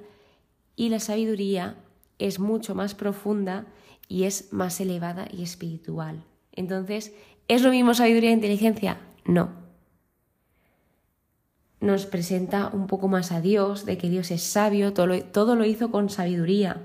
y 0.77 0.89
la 0.89 1.01
sabiduría 1.01 1.77
es 2.19 2.39
mucho 2.39 2.75
más 2.75 2.95
profunda 2.95 3.67
y 4.09 4.25
es 4.25 4.53
más 4.53 4.81
elevada 4.81 5.27
y 5.31 5.43
espiritual. 5.43 6.25
Entonces, 6.53 7.13
¿es 7.49 7.63
lo 7.63 7.71
mismo 7.71 7.95
sabiduría 7.95 8.31
e 8.31 8.35
inteligencia? 8.35 8.99
No. 9.25 9.51
Nos 11.81 12.07
presenta 12.07 12.71
un 12.73 12.87
poco 12.87 13.09
más 13.09 13.33
a 13.33 13.41
Dios, 13.41 13.85
de 13.85 13.99
que 13.99 14.09
Dios 14.09 14.31
es 14.31 14.43
sabio, 14.43 14.93
todo 14.93 15.09
lo, 15.09 15.25
todo 15.25 15.57
lo 15.57 15.65
hizo 15.65 15.91
con 15.91 16.11
sabiduría, 16.11 16.81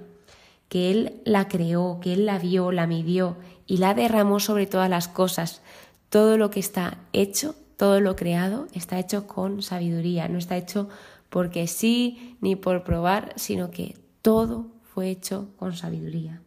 que 0.70 0.90
Él 0.90 1.22
la 1.24 1.48
creó, 1.48 2.00
que 2.02 2.14
Él 2.14 2.26
la 2.26 2.40
vio, 2.40 2.72
la 2.72 2.88
midió 2.88 3.38
y 3.68 3.78
la 3.78 3.94
derramó 3.94 4.40
sobre 4.40 4.66
todas 4.66 4.90
las 4.90 5.08
cosas. 5.08 5.62
todo 6.10 6.38
lo 6.38 6.50
que 6.50 6.62
está 6.62 7.00
hecho, 7.12 7.54
todo 7.76 8.00
lo 8.00 8.16
creado, 8.16 8.68
está 8.74 8.98
hecho 8.98 9.28
con 9.28 9.62
sabiduría, 9.62 10.30
no 10.30 10.38
está 10.38 10.56
hecho 10.56 10.88
porque 11.30 11.68
sí 11.68 12.38
ni 12.40 12.56
por 12.56 12.86
probar, 12.86 13.34
sino 13.36 13.72
que 13.72 13.98
todo 14.22 14.68
fue 14.84 15.10
hecho 15.10 15.50
con 15.58 15.76
sabiduría. 15.76 16.42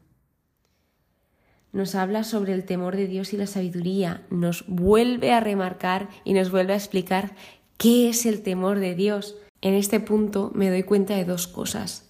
Nos 1.73 1.95
habla 1.95 2.25
sobre 2.25 2.55
el 2.55 2.65
temor 2.65 2.97
de 2.97 3.07
Dios 3.07 3.35
y 3.35 3.37
la 3.37 3.47
sabiduría, 3.47 4.27
nos 4.31 4.65
vuelve 4.67 5.33
a 5.33 5.41
remarcar 5.41 6.09
y 6.25 6.33
nos 6.33 6.51
vuelve 6.51 6.73
a 6.73 6.77
explicar 6.77 7.35
qué 7.77 8.09
es 8.09 8.25
el 8.25 8.43
temor 8.43 8.81
de 8.81 8.95
Dios. 8.95 9.37
En 9.61 9.75
este 9.75 10.01
punto 10.01 10.51
me 10.55 10.71
doy 10.71 10.83
cuenta 10.83 11.15
de 11.17 11.27
dos 11.27 11.47
cosas. 11.47 12.09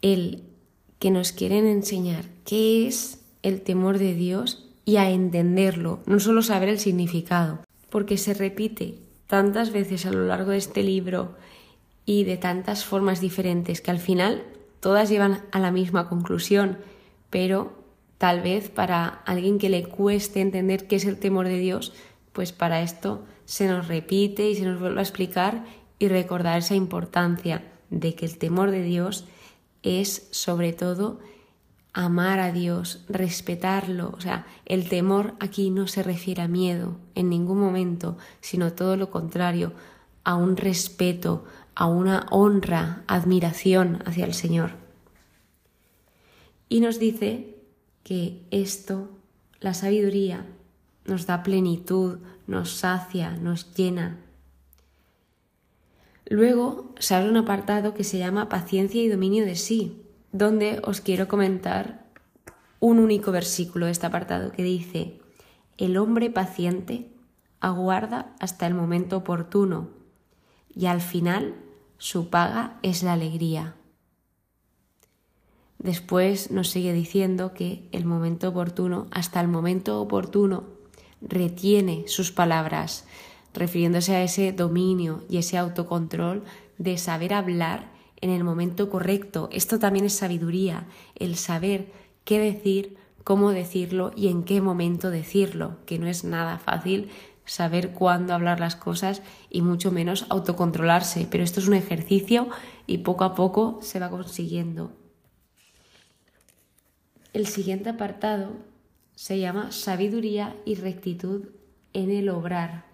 El 0.00 0.44
que 1.00 1.10
nos 1.10 1.32
quieren 1.32 1.66
enseñar 1.66 2.24
qué 2.44 2.86
es 2.86 3.25
el 3.42 3.62
temor 3.62 3.98
de 3.98 4.14
Dios 4.14 4.68
y 4.84 4.96
a 4.96 5.10
entenderlo, 5.10 6.00
no 6.06 6.20
solo 6.20 6.42
saber 6.42 6.68
el 6.68 6.78
significado, 6.78 7.60
porque 7.90 8.18
se 8.18 8.34
repite 8.34 8.98
tantas 9.26 9.72
veces 9.72 10.06
a 10.06 10.12
lo 10.12 10.26
largo 10.26 10.52
de 10.52 10.58
este 10.58 10.82
libro 10.82 11.34
y 12.04 12.24
de 12.24 12.36
tantas 12.36 12.84
formas 12.84 13.20
diferentes 13.20 13.80
que 13.80 13.90
al 13.90 13.98
final 13.98 14.44
todas 14.80 15.08
llevan 15.08 15.42
a 15.50 15.58
la 15.58 15.72
misma 15.72 16.08
conclusión, 16.08 16.78
pero 17.30 17.72
tal 18.18 18.40
vez 18.40 18.70
para 18.70 19.06
alguien 19.06 19.58
que 19.58 19.68
le 19.68 19.84
cueste 19.84 20.40
entender 20.40 20.86
qué 20.86 20.96
es 20.96 21.04
el 21.04 21.18
temor 21.18 21.48
de 21.48 21.58
Dios, 21.58 21.92
pues 22.32 22.52
para 22.52 22.82
esto 22.82 23.24
se 23.44 23.66
nos 23.66 23.88
repite 23.88 24.48
y 24.48 24.54
se 24.54 24.64
nos 24.64 24.80
vuelve 24.80 25.00
a 25.00 25.02
explicar 25.02 25.64
y 25.98 26.08
recordar 26.08 26.58
esa 26.58 26.74
importancia 26.74 27.64
de 27.90 28.14
que 28.14 28.26
el 28.26 28.38
temor 28.38 28.70
de 28.70 28.82
Dios 28.82 29.24
es 29.82 30.28
sobre 30.30 30.72
todo 30.72 31.18
amar 31.96 32.40
a 32.40 32.52
Dios, 32.52 33.02
respetarlo. 33.08 34.12
O 34.14 34.20
sea, 34.20 34.46
el 34.66 34.86
temor 34.90 35.34
aquí 35.40 35.70
no 35.70 35.86
se 35.86 36.02
refiere 36.02 36.42
a 36.42 36.48
miedo 36.48 36.98
en 37.14 37.30
ningún 37.30 37.58
momento, 37.58 38.18
sino 38.42 38.74
todo 38.74 38.98
lo 38.98 39.10
contrario, 39.10 39.72
a 40.22 40.36
un 40.36 40.58
respeto, 40.58 41.46
a 41.74 41.86
una 41.86 42.26
honra, 42.30 43.02
admiración 43.06 44.02
hacia 44.04 44.26
el 44.26 44.34
Señor. 44.34 44.72
Y 46.68 46.80
nos 46.80 46.98
dice 46.98 47.56
que 48.02 48.42
esto, 48.50 49.08
la 49.60 49.72
sabiduría, 49.72 50.44
nos 51.06 51.24
da 51.24 51.42
plenitud, 51.42 52.18
nos 52.46 52.72
sacia, 52.72 53.30
nos 53.38 53.74
llena. 53.74 54.18
Luego 56.26 56.92
se 56.98 57.14
abre 57.14 57.30
un 57.30 57.38
apartado 57.38 57.94
que 57.94 58.04
se 58.04 58.18
llama 58.18 58.50
paciencia 58.50 59.02
y 59.02 59.08
dominio 59.08 59.46
de 59.46 59.56
sí, 59.56 60.02
donde 60.32 60.80
os 60.84 61.00
quiero 61.00 61.28
comentar 61.28 62.06
un 62.80 62.98
único 62.98 63.32
versículo 63.32 63.86
de 63.86 63.92
este 63.92 64.06
apartado 64.06 64.52
que 64.52 64.62
dice, 64.62 65.20
el 65.78 65.96
hombre 65.96 66.30
paciente 66.30 67.10
aguarda 67.60 68.34
hasta 68.40 68.66
el 68.66 68.74
momento 68.74 69.16
oportuno 69.16 69.88
y 70.74 70.86
al 70.86 71.00
final 71.00 71.54
su 71.98 72.28
paga 72.28 72.78
es 72.82 73.02
la 73.02 73.14
alegría. 73.14 73.74
Después 75.78 76.50
nos 76.50 76.68
sigue 76.68 76.92
diciendo 76.92 77.52
que 77.52 77.88
el 77.92 78.04
momento 78.04 78.48
oportuno, 78.48 79.06
hasta 79.10 79.40
el 79.40 79.48
momento 79.48 80.00
oportuno, 80.00 80.64
retiene 81.20 82.04
sus 82.08 82.32
palabras, 82.32 83.06
refiriéndose 83.52 84.14
a 84.14 84.22
ese 84.22 84.52
dominio 84.52 85.24
y 85.28 85.38
ese 85.38 85.58
autocontrol 85.58 86.44
de 86.78 86.98
saber 86.98 87.34
hablar 87.34 87.95
en 88.20 88.30
el 88.30 88.44
momento 88.44 88.90
correcto. 88.90 89.48
Esto 89.52 89.78
también 89.78 90.04
es 90.04 90.14
sabiduría, 90.14 90.86
el 91.14 91.36
saber 91.36 91.92
qué 92.24 92.38
decir, 92.38 92.96
cómo 93.24 93.50
decirlo 93.50 94.12
y 94.14 94.28
en 94.28 94.44
qué 94.44 94.60
momento 94.60 95.10
decirlo, 95.10 95.78
que 95.86 95.98
no 95.98 96.06
es 96.06 96.24
nada 96.24 96.58
fácil 96.58 97.10
saber 97.44 97.92
cuándo 97.92 98.34
hablar 98.34 98.60
las 98.60 98.76
cosas 98.76 99.22
y 99.50 99.62
mucho 99.62 99.92
menos 99.92 100.26
autocontrolarse, 100.28 101.26
pero 101.30 101.44
esto 101.44 101.60
es 101.60 101.68
un 101.68 101.74
ejercicio 101.74 102.48
y 102.86 102.98
poco 102.98 103.24
a 103.24 103.34
poco 103.34 103.78
se 103.82 104.00
va 104.00 104.10
consiguiendo. 104.10 104.92
El 107.32 107.46
siguiente 107.46 107.90
apartado 107.90 108.50
se 109.14 109.38
llama 109.38 109.72
sabiduría 109.72 110.56
y 110.64 110.74
rectitud 110.74 111.48
en 111.92 112.10
el 112.10 112.28
obrar, 112.28 112.84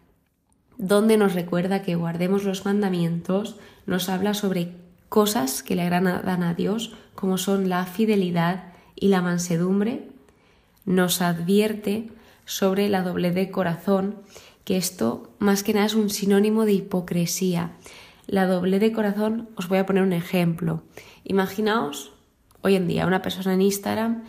donde 0.78 1.16
nos 1.16 1.34
recuerda 1.34 1.82
que 1.82 1.94
guardemos 1.94 2.44
los 2.44 2.64
mandamientos, 2.64 3.56
nos 3.86 4.08
habla 4.08 4.34
sobre 4.34 4.81
cosas 5.12 5.62
que 5.62 5.76
le 5.76 5.82
agradan 5.82 6.42
a 6.42 6.54
Dios, 6.54 6.94
como 7.14 7.36
son 7.36 7.68
la 7.68 7.84
fidelidad 7.84 8.72
y 8.96 9.08
la 9.08 9.20
mansedumbre, 9.20 10.08
nos 10.86 11.20
advierte 11.20 12.08
sobre 12.46 12.88
la 12.88 13.02
doble 13.02 13.30
de 13.30 13.50
corazón, 13.50 14.16
que 14.64 14.78
esto 14.78 15.28
más 15.38 15.62
que 15.64 15.74
nada 15.74 15.84
es 15.84 15.94
un 15.94 16.08
sinónimo 16.08 16.64
de 16.64 16.72
hipocresía. 16.72 17.72
La 18.26 18.46
doble 18.46 18.78
de 18.78 18.90
corazón, 18.92 19.50
os 19.54 19.68
voy 19.68 19.76
a 19.76 19.84
poner 19.84 20.02
un 20.02 20.14
ejemplo. 20.14 20.82
Imaginaos 21.24 22.14
hoy 22.62 22.76
en 22.76 22.88
día 22.88 23.06
una 23.06 23.20
persona 23.20 23.52
en 23.52 23.60
Instagram 23.60 24.24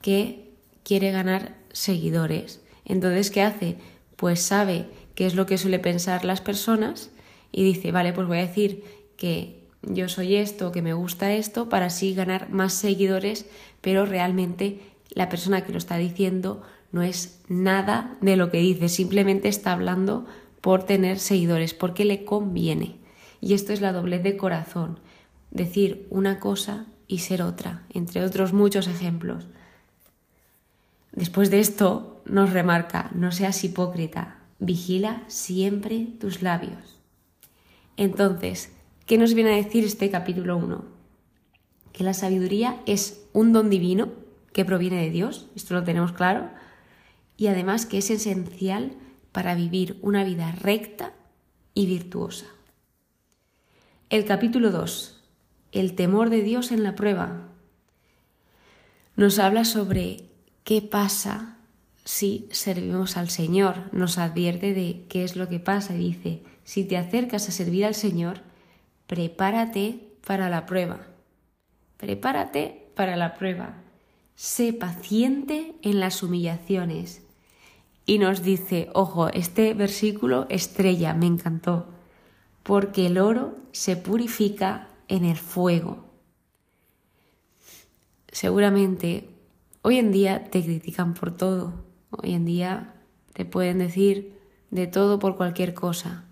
que 0.00 0.52
quiere 0.84 1.10
ganar 1.10 1.56
seguidores. 1.72 2.62
Entonces, 2.84 3.32
¿qué 3.32 3.42
hace? 3.42 3.78
Pues 4.14 4.40
sabe 4.40 4.88
qué 5.16 5.26
es 5.26 5.34
lo 5.34 5.46
que 5.46 5.58
suele 5.58 5.80
pensar 5.80 6.24
las 6.24 6.40
personas 6.40 7.10
y 7.50 7.64
dice, 7.64 7.90
vale, 7.90 8.12
pues 8.12 8.28
voy 8.28 8.38
a 8.38 8.46
decir 8.46 8.84
que 9.16 9.57
yo 9.82 10.08
soy 10.08 10.36
esto, 10.36 10.72
que 10.72 10.82
me 10.82 10.92
gusta 10.92 11.32
esto, 11.32 11.68
para 11.68 11.86
así 11.86 12.14
ganar 12.14 12.50
más 12.50 12.72
seguidores, 12.72 13.46
pero 13.80 14.06
realmente 14.06 14.80
la 15.10 15.28
persona 15.28 15.64
que 15.64 15.72
lo 15.72 15.78
está 15.78 15.96
diciendo 15.96 16.62
no 16.90 17.02
es 17.02 17.40
nada 17.48 18.16
de 18.20 18.36
lo 18.36 18.50
que 18.50 18.58
dice, 18.58 18.88
simplemente 18.88 19.48
está 19.48 19.72
hablando 19.72 20.26
por 20.60 20.84
tener 20.84 21.18
seguidores, 21.18 21.74
porque 21.74 22.04
le 22.04 22.24
conviene. 22.24 22.96
Y 23.40 23.54
esto 23.54 23.72
es 23.72 23.80
la 23.80 23.92
doblez 23.92 24.22
de 24.22 24.36
corazón, 24.36 24.98
decir 25.50 26.06
una 26.10 26.40
cosa 26.40 26.86
y 27.06 27.18
ser 27.18 27.42
otra, 27.42 27.84
entre 27.90 28.24
otros 28.24 28.52
muchos 28.52 28.88
ejemplos. 28.88 29.46
Después 31.12 31.50
de 31.50 31.60
esto 31.60 32.22
nos 32.26 32.52
remarca, 32.52 33.10
no 33.14 33.32
seas 33.32 33.62
hipócrita, 33.64 34.40
vigila 34.58 35.22
siempre 35.28 36.06
tus 36.20 36.42
labios. 36.42 37.00
Entonces, 37.96 38.72
¿Qué 39.08 39.16
nos 39.16 39.32
viene 39.32 39.54
a 39.54 39.56
decir 39.56 39.86
este 39.86 40.10
capítulo 40.10 40.58
1? 40.58 40.84
Que 41.94 42.04
la 42.04 42.12
sabiduría 42.12 42.82
es 42.84 43.24
un 43.32 43.54
don 43.54 43.70
divino 43.70 44.12
que 44.52 44.66
proviene 44.66 45.00
de 45.02 45.08
Dios, 45.08 45.46
esto 45.56 45.72
lo 45.72 45.82
tenemos 45.82 46.12
claro, 46.12 46.50
y 47.38 47.46
además 47.46 47.86
que 47.86 47.96
es 47.96 48.10
esencial 48.10 48.92
para 49.32 49.54
vivir 49.54 49.98
una 50.02 50.24
vida 50.24 50.52
recta 50.60 51.14
y 51.72 51.86
virtuosa. 51.86 52.44
El 54.10 54.26
capítulo 54.26 54.70
2, 54.70 55.24
el 55.72 55.94
temor 55.94 56.28
de 56.28 56.42
Dios 56.42 56.70
en 56.70 56.82
la 56.82 56.94
prueba, 56.94 57.48
nos 59.16 59.38
habla 59.38 59.64
sobre 59.64 60.28
qué 60.64 60.82
pasa 60.82 61.56
si 62.04 62.46
servimos 62.50 63.16
al 63.16 63.30
Señor, 63.30 63.88
nos 63.90 64.18
advierte 64.18 64.74
de 64.74 65.06
qué 65.08 65.24
es 65.24 65.34
lo 65.34 65.48
que 65.48 65.60
pasa 65.60 65.94
y 65.94 65.98
dice, 65.98 66.42
si 66.64 66.84
te 66.84 66.98
acercas 66.98 67.48
a 67.48 67.52
servir 67.52 67.86
al 67.86 67.94
Señor, 67.94 68.46
prepárate 69.08 70.12
para 70.24 70.48
la 70.48 70.66
prueba. 70.66 71.00
Prepárate 71.96 72.92
para 72.94 73.16
la 73.16 73.34
prueba. 73.34 73.82
Sé 74.36 74.72
paciente 74.72 75.74
en 75.82 75.98
las 75.98 76.22
humillaciones. 76.22 77.22
Y 78.06 78.18
nos 78.18 78.42
dice, 78.42 78.90
ojo, 78.94 79.28
este 79.28 79.74
versículo 79.74 80.46
estrella, 80.48 81.14
me 81.14 81.26
encantó, 81.26 81.86
porque 82.62 83.06
el 83.06 83.18
oro 83.18 83.56
se 83.72 83.96
purifica 83.96 84.88
en 85.08 85.24
el 85.24 85.36
fuego. 85.36 86.04
Seguramente 88.30 89.30
hoy 89.82 89.98
en 89.98 90.12
día 90.12 90.44
te 90.44 90.62
critican 90.62 91.14
por 91.14 91.36
todo. 91.36 91.72
Hoy 92.10 92.34
en 92.34 92.44
día 92.44 92.94
te 93.32 93.44
pueden 93.44 93.78
decir 93.78 94.38
de 94.70 94.86
todo 94.86 95.18
por 95.18 95.36
cualquier 95.36 95.72
cosa. 95.72 96.24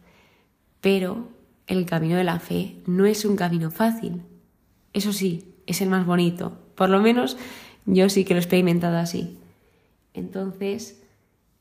Pero 0.81 1.36
el 1.67 1.87
camino 1.87 2.17
de 2.17 2.25
la 2.25 2.39
fe 2.39 2.77
no 2.87 3.07
es 3.07 3.25
un 3.25 3.37
camino 3.37 3.71
fácil. 3.71 4.23
Eso 4.93 5.13
sí, 5.13 5.55
es 5.67 5.81
el 5.81 5.89
más 5.89 6.07
bonito. 6.07 6.59
Por 6.75 6.89
lo 6.89 7.01
menos 7.01 7.37
yo 7.85 8.09
sí 8.09 8.25
que 8.25 8.35
lo 8.35 8.39
he 8.39 8.43
experimentado 8.43 8.97
así. 8.99 9.39
Entonces, 10.15 11.03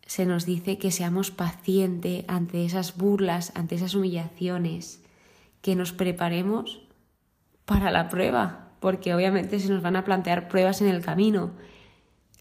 se 0.06 0.26
nos 0.26 0.46
dice 0.46 0.78
que 0.78 0.92
seamos 0.92 1.32
pacientes 1.32 2.26
ante 2.28 2.66
esas 2.66 2.96
burlas, 2.98 3.52
ante 3.56 3.76
esas 3.76 3.96
humillaciones, 3.96 5.02
que 5.62 5.76
nos 5.76 5.94
preparemos 5.94 6.82
para 7.66 7.92
la 7.92 8.10
prueba, 8.10 8.70
porque 8.80 9.16
obviamente 9.16 9.60
se 9.60 9.70
nos 9.70 9.82
van 9.82 9.96
a 9.96 10.06
plantear 10.06 10.48
pruebas 10.48 10.82
en 10.82 10.88
el 10.88 11.02
camino. 11.02 11.52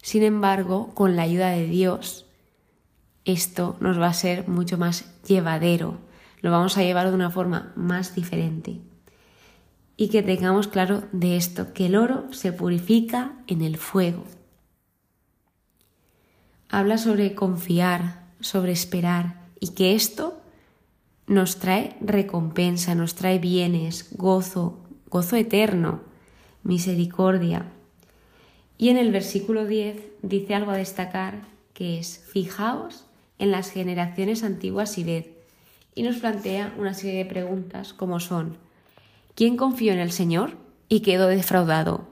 Sin 0.01 0.21
embargo, 0.21 0.93
con 0.93 1.15
la 1.15 1.23
ayuda 1.23 1.49
de 1.49 1.65
Dios, 1.65 2.27
esto 3.25 3.75
nos 3.79 3.99
va 3.99 4.07
a 4.07 4.13
ser 4.13 4.47
mucho 4.47 4.77
más 4.77 5.11
llevadero, 5.23 5.97
lo 6.45 6.51
vamos 6.51 6.77
a 6.77 6.83
llevar 6.83 7.09
de 7.09 7.15
una 7.15 7.31
forma 7.31 7.73
más 7.75 8.13
diferente. 8.13 8.79
Y 9.97 10.09
que 10.09 10.21
tengamos 10.21 10.67
claro 10.67 11.05
de 11.11 11.37
esto, 11.37 11.73
que 11.73 11.87
el 11.87 11.95
oro 11.95 12.31
se 12.31 12.53
purifica 12.53 13.33
en 13.47 13.63
el 13.63 13.77
fuego. 13.77 14.25
Habla 16.69 16.99
sobre 16.99 17.33
confiar, 17.33 18.27
sobre 18.41 18.73
esperar 18.73 19.41
y 19.59 19.69
que 19.69 19.95
esto 19.95 20.39
nos 21.25 21.57
trae 21.57 21.95
recompensa, 21.99 22.93
nos 22.93 23.15
trae 23.15 23.39
bienes, 23.39 24.15
gozo, 24.15 24.85
gozo 25.09 25.37
eterno, 25.37 26.01
misericordia. 26.61 27.71
Y 28.77 28.89
en 28.89 28.97
el 28.97 29.11
versículo 29.11 29.65
10 29.65 29.97
dice 30.21 30.53
algo 30.53 30.69
a 30.69 30.77
destacar 30.77 31.41
que 31.73 31.97
es, 31.97 32.23
fijaos 32.31 33.07
en 33.39 33.49
las 33.49 33.71
generaciones 33.71 34.43
antiguas 34.43 34.99
y 34.99 35.03
ved. 35.03 35.34
Y 35.95 36.03
nos 36.03 36.17
plantea 36.17 36.73
una 36.77 36.93
serie 36.93 37.23
de 37.23 37.25
preguntas 37.25 37.93
como 37.93 38.19
son, 38.19 38.57
¿quién 39.33 39.55
confió 39.55 39.93
en 39.93 39.99
el 39.99 40.11
Señor 40.11 40.57
y 40.89 40.99
quedó 40.99 41.27
defraudado? 41.27 42.07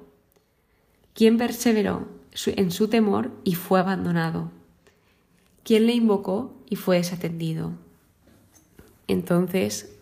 ¿Quién 1.13 1.37
perseveró 1.37 2.07
en 2.45 2.71
su 2.71 2.87
temor 2.87 3.31
y 3.43 3.55
fue 3.55 3.81
abandonado? 3.81 4.51
¿Quién 5.63 5.85
le 5.85 5.93
invocó 5.93 6.53
y 6.69 6.77
fue 6.77 6.97
desatendido? 6.97 7.73
Entonces, 9.07 9.95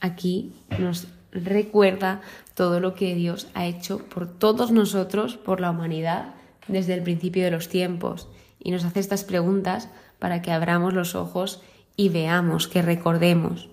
aquí 0.00 0.52
nos 0.78 1.06
recuerda 1.30 2.20
todo 2.54 2.80
lo 2.80 2.94
que 2.94 3.14
Dios 3.14 3.48
ha 3.54 3.66
hecho 3.66 3.98
por 3.98 4.26
todos 4.26 4.72
nosotros, 4.72 5.36
por 5.36 5.60
la 5.60 5.70
humanidad, 5.70 6.34
desde 6.68 6.94
el 6.94 7.02
principio 7.02 7.44
de 7.44 7.50
los 7.52 7.68
tiempos. 7.68 8.28
Y 8.60 8.72
nos 8.72 8.84
hace 8.84 9.00
estas 9.00 9.24
preguntas 9.24 9.88
para 10.18 10.42
que 10.42 10.52
abramos 10.52 10.92
los 10.92 11.14
ojos 11.14 11.62
y 11.96 12.08
veamos, 12.08 12.68
que 12.68 12.82
recordemos. 12.82 13.68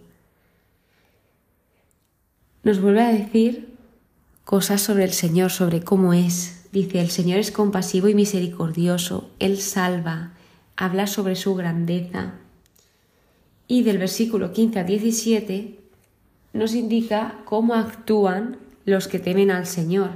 Nos 2.63 2.81
vuelve 2.81 3.01
a 3.01 3.13
decir 3.13 3.69
cosas 4.43 4.81
sobre 4.81 5.03
el 5.03 5.13
Señor, 5.13 5.51
sobre 5.51 5.81
cómo 5.81 6.13
es. 6.13 6.67
Dice, 6.71 6.99
el 7.01 7.09
Señor 7.09 7.39
es 7.39 7.51
compasivo 7.51 8.09
y 8.09 8.15
misericordioso, 8.15 9.29
Él 9.39 9.59
salva, 9.59 10.33
habla 10.75 11.07
sobre 11.07 11.35
su 11.35 11.55
grandeza. 11.55 12.33
Y 13.67 13.83
del 13.83 13.97
versículo 13.97 14.51
15 14.51 14.79
a 14.79 14.83
17 14.83 15.79
nos 16.53 16.73
indica 16.73 17.39
cómo 17.45 17.75
actúan 17.75 18.57
los 18.85 19.07
que 19.07 19.19
temen 19.19 19.51
al 19.51 19.65
Señor. 19.65 20.11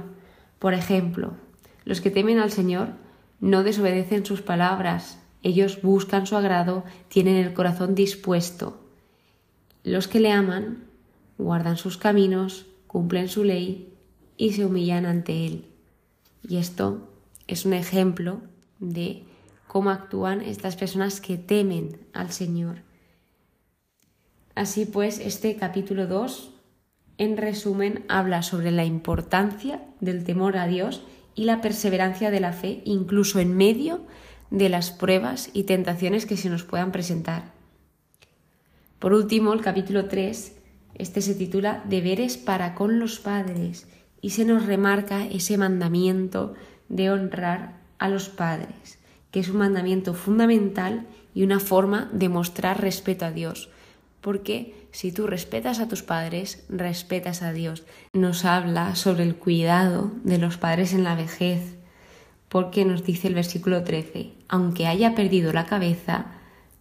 Por 0.58 0.74
ejemplo, 0.74 1.34
los 1.84 2.00
que 2.00 2.10
temen 2.10 2.38
al 2.38 2.50
Señor 2.50 2.88
no 3.40 3.62
desobedecen 3.62 4.24
sus 4.26 4.42
palabras, 4.42 5.18
ellos 5.44 5.82
buscan 5.82 6.26
su 6.26 6.36
agrado, 6.36 6.84
tienen 7.08 7.36
el 7.36 7.52
corazón 7.52 7.94
dispuesto. 7.94 8.80
Los 9.84 10.08
que 10.08 10.18
le 10.18 10.32
aman 10.32 10.84
guardan 11.36 11.76
sus 11.76 11.98
caminos, 11.98 12.66
cumplen 12.86 13.28
su 13.28 13.44
ley 13.44 13.92
y 14.38 14.54
se 14.54 14.64
humillan 14.64 15.04
ante 15.04 15.46
Él. 15.46 15.66
Y 16.48 16.56
esto 16.56 17.08
es 17.46 17.66
un 17.66 17.74
ejemplo 17.74 18.40
de 18.78 19.24
cómo 19.66 19.90
actúan 19.90 20.40
estas 20.40 20.76
personas 20.76 21.20
que 21.20 21.36
temen 21.36 21.98
al 22.14 22.32
Señor. 22.32 22.78
Así 24.54 24.86
pues, 24.86 25.18
este 25.18 25.56
capítulo 25.56 26.06
2, 26.06 26.52
en 27.18 27.36
resumen, 27.36 28.04
habla 28.08 28.42
sobre 28.42 28.70
la 28.70 28.86
importancia 28.86 29.82
del 30.00 30.24
temor 30.24 30.56
a 30.56 30.66
Dios 30.66 31.02
y 31.34 31.44
la 31.44 31.60
perseverancia 31.60 32.30
de 32.30 32.40
la 32.40 32.52
fe, 32.52 32.80
incluso 32.86 33.40
en 33.40 33.54
medio 33.54 33.98
de 33.98 34.23
las 34.58 34.90
pruebas 34.90 35.50
y 35.52 35.64
tentaciones 35.64 36.26
que 36.26 36.36
se 36.36 36.48
nos 36.48 36.62
puedan 36.62 36.92
presentar. 36.92 37.52
Por 38.98 39.12
último, 39.12 39.52
el 39.52 39.60
capítulo 39.60 40.06
3, 40.06 40.56
este 40.94 41.20
se 41.20 41.34
titula 41.34 41.82
Deberes 41.88 42.36
para 42.36 42.74
con 42.74 42.98
los 42.98 43.18
padres 43.18 43.88
y 44.20 44.30
se 44.30 44.44
nos 44.44 44.64
remarca 44.64 45.26
ese 45.26 45.58
mandamiento 45.58 46.54
de 46.88 47.10
honrar 47.10 47.80
a 47.98 48.08
los 48.08 48.28
padres, 48.28 48.98
que 49.30 49.40
es 49.40 49.48
un 49.48 49.58
mandamiento 49.58 50.14
fundamental 50.14 51.06
y 51.34 51.42
una 51.42 51.60
forma 51.60 52.08
de 52.12 52.28
mostrar 52.28 52.80
respeto 52.80 53.26
a 53.26 53.32
Dios, 53.32 53.70
porque 54.20 54.88
si 54.94 55.10
tú 55.10 55.26
respetas 55.26 55.80
a 55.80 55.88
tus 55.88 56.04
padres, 56.04 56.64
respetas 56.68 57.42
a 57.42 57.52
Dios. 57.52 57.82
Nos 58.12 58.44
habla 58.44 58.94
sobre 58.94 59.24
el 59.24 59.34
cuidado 59.34 60.12
de 60.22 60.38
los 60.38 60.56
padres 60.56 60.94
en 60.94 61.02
la 61.02 61.16
vejez, 61.16 61.74
porque 62.54 62.84
nos 62.84 63.02
dice 63.02 63.26
el 63.26 63.34
versículo 63.34 63.82
13, 63.82 64.32
aunque 64.46 64.86
haya 64.86 65.16
perdido 65.16 65.52
la 65.52 65.66
cabeza, 65.66 66.26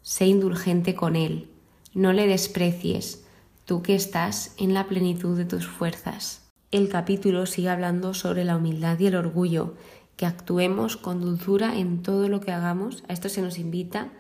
sé 0.04 0.28
indulgente 0.28 0.94
con 0.94 1.16
él, 1.16 1.50
no 1.96 2.14
le 2.14 2.28
desprecies, 2.28 3.26
tú 3.66 3.82
que 3.82 3.96
estás 3.96 4.54
en 4.60 4.76
la 4.76 4.86
plenitud 4.86 5.36
de 5.36 5.46
tus 5.46 5.66
fuerzas. 5.66 6.48
El 6.70 6.90
capítulo 6.90 7.48
sigue 7.48 7.70
hablando 7.70 8.14
sobre 8.14 8.46
la 8.46 8.56
humildad 8.56 9.00
y 9.00 9.08
el 9.08 9.16
orgullo, 9.16 9.74
que 10.16 10.28
actuemos 10.28 10.96
con 10.96 11.22
dulzura 11.22 11.76
en 11.76 12.04
todo 12.04 12.30
lo 12.30 12.40
que 12.40 12.52
hagamos. 12.52 13.04
A 13.10 13.14
esto 13.14 13.28
se 13.28 13.42
nos 13.42 13.58
invita 13.58 14.12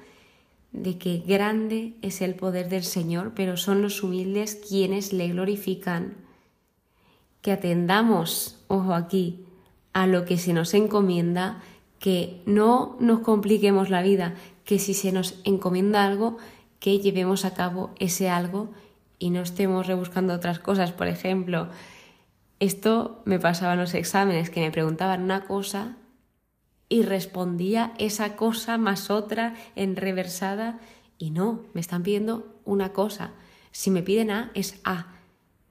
de 0.71 0.97
que 0.97 1.19
grande 1.19 1.93
es 2.01 2.23
el 2.23 2.33
poder 2.33 2.67
del 2.67 2.83
Señor, 2.83 3.33
pero 3.35 3.57
son 3.57 3.83
los 3.83 4.01
humildes 4.01 4.55
quienes 4.55 5.13
le 5.13 5.27
glorifican. 5.27 6.15
Que 7.43 7.51
atendamos, 7.51 8.65
ojo 8.69 8.95
aquí, 8.95 9.45
a 9.93 10.07
lo 10.07 10.25
que 10.25 10.37
se 10.37 10.53
nos 10.53 10.73
encomienda, 10.73 11.61
que 11.99 12.41
no 12.45 12.97
nos 12.99 13.19
compliquemos 13.19 13.89
la 13.89 14.01
vida, 14.01 14.33
que 14.65 14.79
si 14.79 14.93
se 14.93 15.11
nos 15.11 15.39
encomienda 15.45 16.03
algo, 16.03 16.37
que 16.79 16.99
llevemos 16.99 17.45
a 17.45 17.53
cabo 17.53 17.91
ese 17.99 18.29
algo 18.29 18.69
y 19.19 19.29
no 19.29 19.41
estemos 19.41 19.87
rebuscando 19.87 20.33
otras 20.33 20.59
cosas. 20.59 20.91
Por 20.91 21.07
ejemplo, 21.07 21.69
esto 22.59 23.21
me 23.25 23.39
pasaba 23.39 23.73
en 23.73 23.79
los 23.79 23.93
exámenes, 23.93 24.49
que 24.49 24.59
me 24.59 24.71
preguntaban 24.71 25.23
una 25.23 25.45
cosa 25.45 25.95
y 26.89 27.03
respondía 27.03 27.93
esa 27.99 28.35
cosa 28.35 28.77
más 28.77 29.09
otra 29.09 29.55
en 29.75 29.95
reversada 29.95 30.79
y 31.17 31.31
no, 31.31 31.61
me 31.73 31.81
están 31.81 32.03
pidiendo 32.03 32.59
una 32.65 32.91
cosa. 32.91 33.31
Si 33.71 33.89
me 33.89 34.03
piden 34.03 34.29
A 34.29 34.51
es 34.53 34.79
A, 34.83 35.07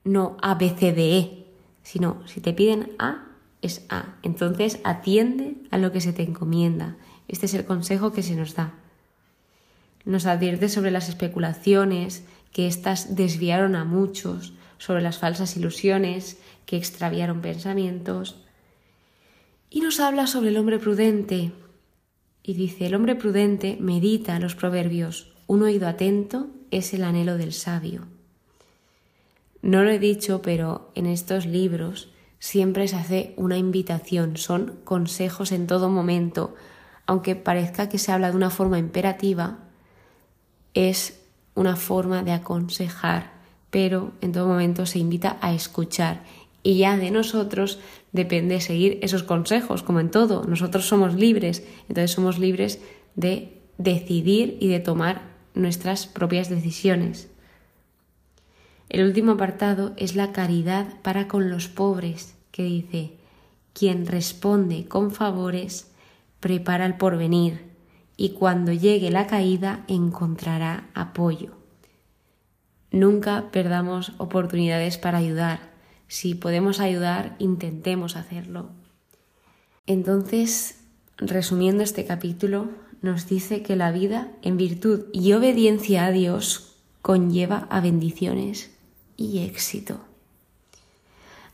no 0.03 0.37
A, 0.41 0.55
B, 0.55 0.73
C, 0.77 0.93
D, 0.93 1.17
E, 1.17 1.45
sino 1.83 2.25
si 2.27 2.41
te 2.41 2.53
piden 2.53 2.91
A 2.97 3.32
es 3.63 3.85
A. 3.89 4.17
Entonces 4.21 4.79
atiende 4.83 5.55
a 5.71 5.77
lo 5.77 5.91
que 5.91 6.01
se 6.01 6.13
te 6.13 6.21
encomienda. 6.21 6.97
Este 7.27 7.47
es 7.47 7.53
el 7.55 7.65
consejo 7.65 8.11
que 8.11 8.21
se 8.21 8.35
nos 8.35 8.53
da. 8.53 8.75
Nos 10.05 10.25
advierte 10.25 10.69
sobre 10.69 10.91
las 10.91 11.09
especulaciones, 11.09 12.25
que 12.51 12.67
éstas 12.67 13.15
desviaron 13.15 13.75
a 13.75 13.85
muchos, 13.85 14.53
sobre 14.77 15.01
las 15.01 15.17
falsas 15.17 15.55
ilusiones, 15.55 16.37
que 16.65 16.77
extraviaron 16.77 17.41
pensamientos, 17.41 18.43
y 19.69 19.81
nos 19.81 19.99
habla 19.99 20.27
sobre 20.27 20.49
el 20.49 20.57
hombre 20.57 20.77
prudente. 20.77 21.51
Y 22.43 22.53
dice, 22.53 22.85
el 22.85 22.95
hombre 22.95 23.15
prudente 23.15 23.77
medita 23.79 24.37
los 24.39 24.55
proverbios, 24.55 25.33
un 25.47 25.63
oído 25.63 25.87
atento 25.87 26.47
es 26.69 26.93
el 26.93 27.03
anhelo 27.03 27.37
del 27.37 27.53
sabio. 27.53 28.07
No 29.61 29.83
lo 29.83 29.89
he 29.89 29.99
dicho, 29.99 30.41
pero 30.41 30.91
en 30.93 31.05
estos 31.05 31.45
libros 31.45 32.12
siempre 32.43 32.89
se 32.89 32.97
hace 32.97 33.33
una 33.37 33.57
invitación, 33.57 34.35
son 34.35 34.75
consejos 34.83 35.53
en 35.53 35.65
todo 35.65 35.87
momento, 35.87 36.55
aunque 37.05 37.37
parezca 37.37 37.87
que 37.87 37.97
se 37.97 38.11
habla 38.11 38.31
de 38.31 38.35
una 38.35 38.49
forma 38.49 38.77
imperativa, 38.77 39.59
es 40.73 41.21
una 41.55 41.77
forma 41.77 42.21
de 42.21 42.33
aconsejar, 42.33 43.31
pero 43.69 44.11
en 44.19 44.33
todo 44.33 44.45
momento 44.45 44.85
se 44.85 44.99
invita 44.99 45.37
a 45.39 45.53
escuchar 45.53 46.25
y 46.63 46.77
ya 46.79 46.97
de 46.97 47.11
nosotros 47.11 47.79
depende 48.11 48.59
seguir 48.59 48.99
esos 49.01 49.23
consejos, 49.23 49.81
como 49.81 50.01
en 50.01 50.11
todo. 50.11 50.43
Nosotros 50.43 50.85
somos 50.85 51.13
libres, 51.13 51.63
entonces 51.87 52.11
somos 52.11 52.39
libres 52.39 52.81
de 53.15 53.61
decidir 53.77 54.57
y 54.59 54.67
de 54.67 54.81
tomar 54.81 55.21
nuestras 55.53 56.07
propias 56.07 56.49
decisiones. 56.49 57.29
El 58.93 59.03
último 59.03 59.33
apartado 59.33 59.91
es 59.97 60.15
la 60.15 60.31
caridad 60.31 60.87
para 61.01 61.27
con 61.27 61.49
los 61.49 61.67
pobres, 61.67 62.35
que 62.51 62.63
dice, 62.63 63.17
quien 63.73 64.05
responde 64.05 64.85
con 64.85 65.11
favores 65.11 65.91
prepara 66.39 66.85
el 66.85 66.95
porvenir 66.95 67.73
y 68.15 68.29
cuando 68.29 68.71
llegue 68.71 69.11
la 69.11 69.27
caída 69.27 69.83
encontrará 69.89 70.89
apoyo. 70.93 71.57
Nunca 72.91 73.49
perdamos 73.51 74.13
oportunidades 74.19 74.97
para 74.97 75.17
ayudar 75.17 75.73
si 76.13 76.35
podemos 76.35 76.79
ayudar, 76.79 77.35
intentemos 77.39 78.15
hacerlo. 78.15 78.69
Entonces, 79.87 80.79
resumiendo 81.17 81.81
este 81.81 82.05
capítulo, 82.05 82.69
nos 83.01 83.27
dice 83.27 83.63
que 83.63 83.75
la 83.75 83.91
vida 83.91 84.31
en 84.43 84.57
virtud 84.57 85.05
y 85.11 85.33
obediencia 85.33 86.05
a 86.05 86.11
Dios 86.11 86.75
conlleva 87.01 87.67
a 87.71 87.81
bendiciones 87.81 88.72
y 89.17 89.39
éxito. 89.45 89.99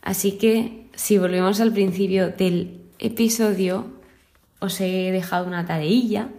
Así 0.01 0.33
que, 0.37 0.87
si 0.95 1.17
volvemos 1.17 1.59
al 1.59 1.73
principio 1.73 2.29
del 2.29 2.81
episodio, 2.99 3.87
os 4.59 4.79
he 4.81 5.11
dejado 5.11 5.47
una 5.47 5.65
tareilla 5.65 6.29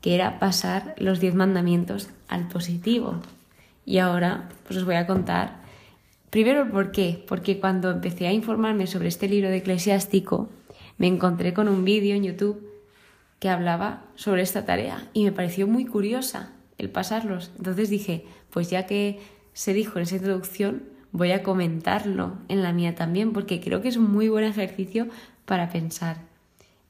que 0.00 0.14
era 0.14 0.38
pasar 0.38 0.94
los 0.98 1.20
diez 1.20 1.34
mandamientos 1.34 2.08
al 2.28 2.48
positivo. 2.48 3.20
Y 3.84 3.98
ahora 3.98 4.48
pues 4.66 4.78
os 4.78 4.84
voy 4.84 4.96
a 4.96 5.06
contar 5.06 5.66
Primero, 6.30 6.70
¿por 6.70 6.90
qué? 6.90 7.24
Porque 7.26 7.60
cuando 7.60 7.90
empecé 7.90 8.26
a 8.26 8.32
informarme 8.32 8.86
sobre 8.86 9.08
este 9.08 9.26
libro 9.28 9.48
de 9.48 9.56
eclesiástico, 9.56 10.50
me 10.98 11.06
encontré 11.06 11.54
con 11.54 11.66
un 11.66 11.82
vídeo 11.84 12.14
en 12.14 12.24
YouTube 12.24 12.60
que 13.38 13.48
hablaba 13.48 14.04
sobre 14.16 14.42
esta 14.42 14.64
tarea 14.64 15.08
y 15.12 15.24
me 15.24 15.32
pareció 15.32 15.66
muy 15.66 15.86
curiosa 15.86 16.52
el 16.78 16.90
pasarlos. 16.90 17.52
Entonces 17.56 17.90
dije, 17.90 18.26
pues 18.50 18.68
ya 18.68 18.86
que 18.86 19.18
se 19.56 19.72
dijo 19.72 19.98
en 19.98 20.02
esa 20.02 20.16
introducción, 20.16 20.82
voy 21.12 21.32
a 21.32 21.42
comentarlo 21.42 22.34
en 22.48 22.62
la 22.62 22.74
mía 22.74 22.94
también, 22.94 23.32
porque 23.32 23.58
creo 23.58 23.80
que 23.80 23.88
es 23.88 23.96
un 23.96 24.12
muy 24.12 24.28
buen 24.28 24.44
ejercicio 24.44 25.08
para 25.46 25.70
pensar. 25.70 26.18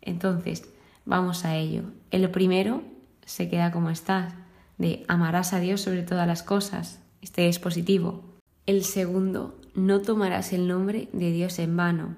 Entonces, 0.02 0.68
vamos 1.04 1.44
a 1.44 1.54
ello. 1.54 1.84
El 2.10 2.28
primero 2.28 2.82
se 3.24 3.48
queda 3.48 3.70
como 3.70 3.88
está, 3.88 4.34
de 4.78 5.04
amarás 5.06 5.52
a 5.52 5.60
Dios 5.60 5.80
sobre 5.80 6.02
todas 6.02 6.26
las 6.26 6.42
cosas. 6.42 6.98
Este 7.22 7.46
es 7.46 7.60
positivo. 7.60 8.24
El 8.66 8.82
segundo, 8.82 9.60
no 9.76 10.02
tomarás 10.02 10.52
el 10.52 10.66
nombre 10.66 11.08
de 11.12 11.30
Dios 11.30 11.60
en 11.60 11.76
vano. 11.76 12.16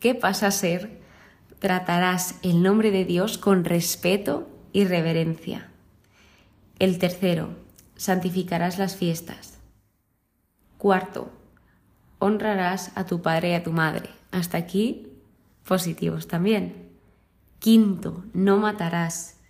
¿Qué 0.00 0.14
pasa 0.14 0.46
a 0.46 0.52
ser? 0.52 1.02
Tratarás 1.58 2.36
el 2.42 2.62
nombre 2.62 2.90
de 2.90 3.04
Dios 3.04 3.36
con 3.36 3.66
respeto 3.66 4.48
y 4.72 4.86
reverencia. 4.86 5.68
El 6.78 6.98
tercero, 6.98 7.50
santificarás 7.96 8.78
las 8.78 8.96
fiestas. 8.96 9.55
Cuarto, 10.86 11.32
honrarás 12.20 12.92
a 12.94 13.06
tu 13.06 13.20
padre 13.20 13.50
y 13.50 13.54
a 13.54 13.64
tu 13.64 13.72
madre. 13.72 14.08
Hasta 14.30 14.56
aquí, 14.56 15.08
positivos 15.66 16.28
también. 16.28 16.92
Quinto, 17.58 18.24
no 18.32 18.58
matarás. 18.58 19.40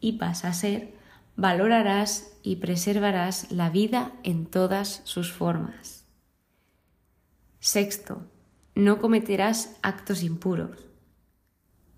Y 0.00 0.18
pasa 0.18 0.48
a 0.48 0.52
ser, 0.52 0.92
valorarás 1.34 2.34
y 2.42 2.56
preservarás 2.56 3.50
la 3.50 3.70
vida 3.70 4.12
en 4.22 4.44
todas 4.44 5.00
sus 5.04 5.32
formas. 5.32 6.04
Sexto, 7.58 8.26
no 8.74 9.00
cometerás 9.00 9.78
actos 9.80 10.22
impuros. 10.22 10.90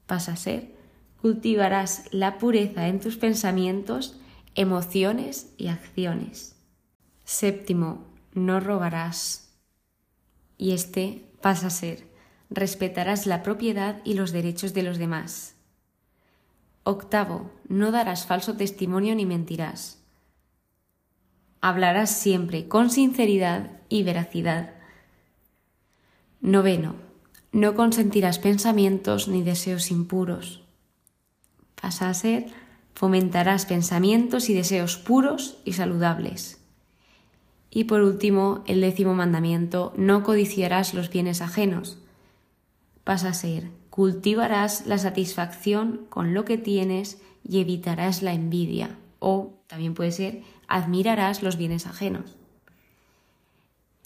Pasa 0.06 0.34
a 0.34 0.36
ser, 0.36 0.72
cultivarás 1.20 2.04
la 2.12 2.38
pureza 2.38 2.86
en 2.86 3.00
tus 3.00 3.16
pensamientos, 3.16 4.20
emociones 4.54 5.52
y 5.56 5.66
acciones. 5.66 6.54
Séptimo, 7.24 8.13
no 8.34 8.60
robarás. 8.60 9.48
Y 10.58 10.72
este 10.72 11.24
pasa 11.40 11.68
a 11.68 11.70
ser, 11.70 12.06
respetarás 12.50 13.26
la 13.26 13.42
propiedad 13.42 14.00
y 14.04 14.14
los 14.14 14.32
derechos 14.32 14.74
de 14.74 14.82
los 14.82 14.98
demás. 14.98 15.54
Octavo, 16.82 17.50
no 17.68 17.90
darás 17.92 18.26
falso 18.26 18.56
testimonio 18.56 19.14
ni 19.14 19.24
mentirás. 19.24 20.02
Hablarás 21.60 22.10
siempre 22.10 22.68
con 22.68 22.90
sinceridad 22.90 23.80
y 23.88 24.02
veracidad. 24.02 24.74
Noveno, 26.42 26.96
no 27.52 27.74
consentirás 27.74 28.38
pensamientos 28.38 29.28
ni 29.28 29.42
deseos 29.42 29.90
impuros. 29.90 30.62
Pasa 31.80 32.10
a 32.10 32.14
ser, 32.14 32.48
fomentarás 32.94 33.64
pensamientos 33.64 34.50
y 34.50 34.54
deseos 34.54 34.98
puros 34.98 35.58
y 35.64 35.72
saludables. 35.72 36.63
Y 37.74 37.84
por 37.84 38.02
último, 38.02 38.62
el 38.66 38.80
décimo 38.80 39.14
mandamiento, 39.14 39.92
no 39.96 40.22
codiciarás 40.22 40.94
los 40.94 41.10
bienes 41.10 41.42
ajenos. 41.42 41.98
Pasa 43.02 43.30
a 43.30 43.34
ser, 43.34 43.68
cultivarás 43.90 44.86
la 44.86 44.96
satisfacción 44.96 46.06
con 46.08 46.34
lo 46.34 46.44
que 46.44 46.56
tienes 46.56 47.20
y 47.42 47.60
evitarás 47.60 48.22
la 48.22 48.32
envidia. 48.32 48.96
O 49.18 49.54
también 49.66 49.94
puede 49.94 50.12
ser, 50.12 50.42
admirarás 50.68 51.42
los 51.42 51.56
bienes 51.56 51.88
ajenos. 51.88 52.36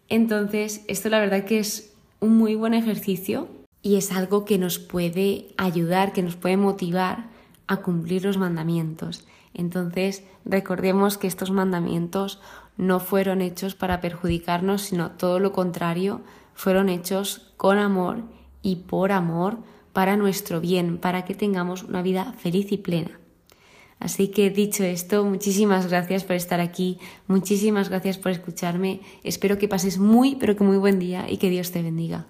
Entonces, 0.09 0.83
esto 0.89 1.11
la 1.11 1.21
verdad 1.21 1.45
que 1.45 1.59
es 1.59 1.93
un 2.21 2.39
muy 2.39 2.55
buen 2.55 2.73
ejercicio 2.73 3.49
y 3.83 3.97
es 3.97 4.13
algo 4.13 4.47
que 4.47 4.57
nos 4.57 4.79
puede 4.79 5.49
ayudar, 5.59 6.15
que 6.15 6.23
nos 6.23 6.37
puede 6.37 6.57
motivar 6.57 7.27
a 7.67 7.83
cumplir 7.83 8.25
los 8.25 8.39
mandamientos. 8.39 9.27
Entonces, 9.53 10.25
recordemos 10.47 11.19
que 11.19 11.27
estos 11.27 11.51
mandamientos 11.51 12.41
no 12.79 13.01
fueron 13.01 13.43
hechos 13.43 13.75
para 13.75 14.01
perjudicarnos, 14.01 14.83
sino 14.83 15.11
todo 15.11 15.41
lo 15.41 15.53
contrario, 15.53 16.23
fueron 16.55 16.89
hechos 16.89 17.53
con 17.57 17.77
amor 17.77 18.23
y 18.63 18.77
por 18.77 19.13
amor 19.13 19.59
para 19.93 20.17
nuestro 20.17 20.61
bien, 20.61 20.99
para 20.99 21.25
que 21.25 21.35
tengamos 21.35 21.83
una 21.83 22.03
vida 22.03 22.33
feliz 22.39 22.73
y 22.73 22.79
plena. 22.79 23.21
Así 24.01 24.29
que 24.29 24.49
dicho 24.51 24.85
esto, 24.85 25.25
muchísimas 25.25 25.89
gracias 25.89 26.23
por 26.23 26.37
estar 26.37 26.61
aquí, 26.61 26.99
muchísimas 27.27 27.89
gracias 27.89 28.17
por 28.17 28.31
escucharme, 28.31 29.01
espero 29.25 29.59
que 29.59 29.67
pases 29.67 29.99
muy, 29.99 30.37
pero 30.37 30.55
que 30.55 30.63
muy 30.63 30.77
buen 30.77 31.01
día 31.01 31.29
y 31.29 31.39
que 31.39 31.51
Dios 31.51 31.73
te 31.73 31.83
bendiga. 31.83 32.27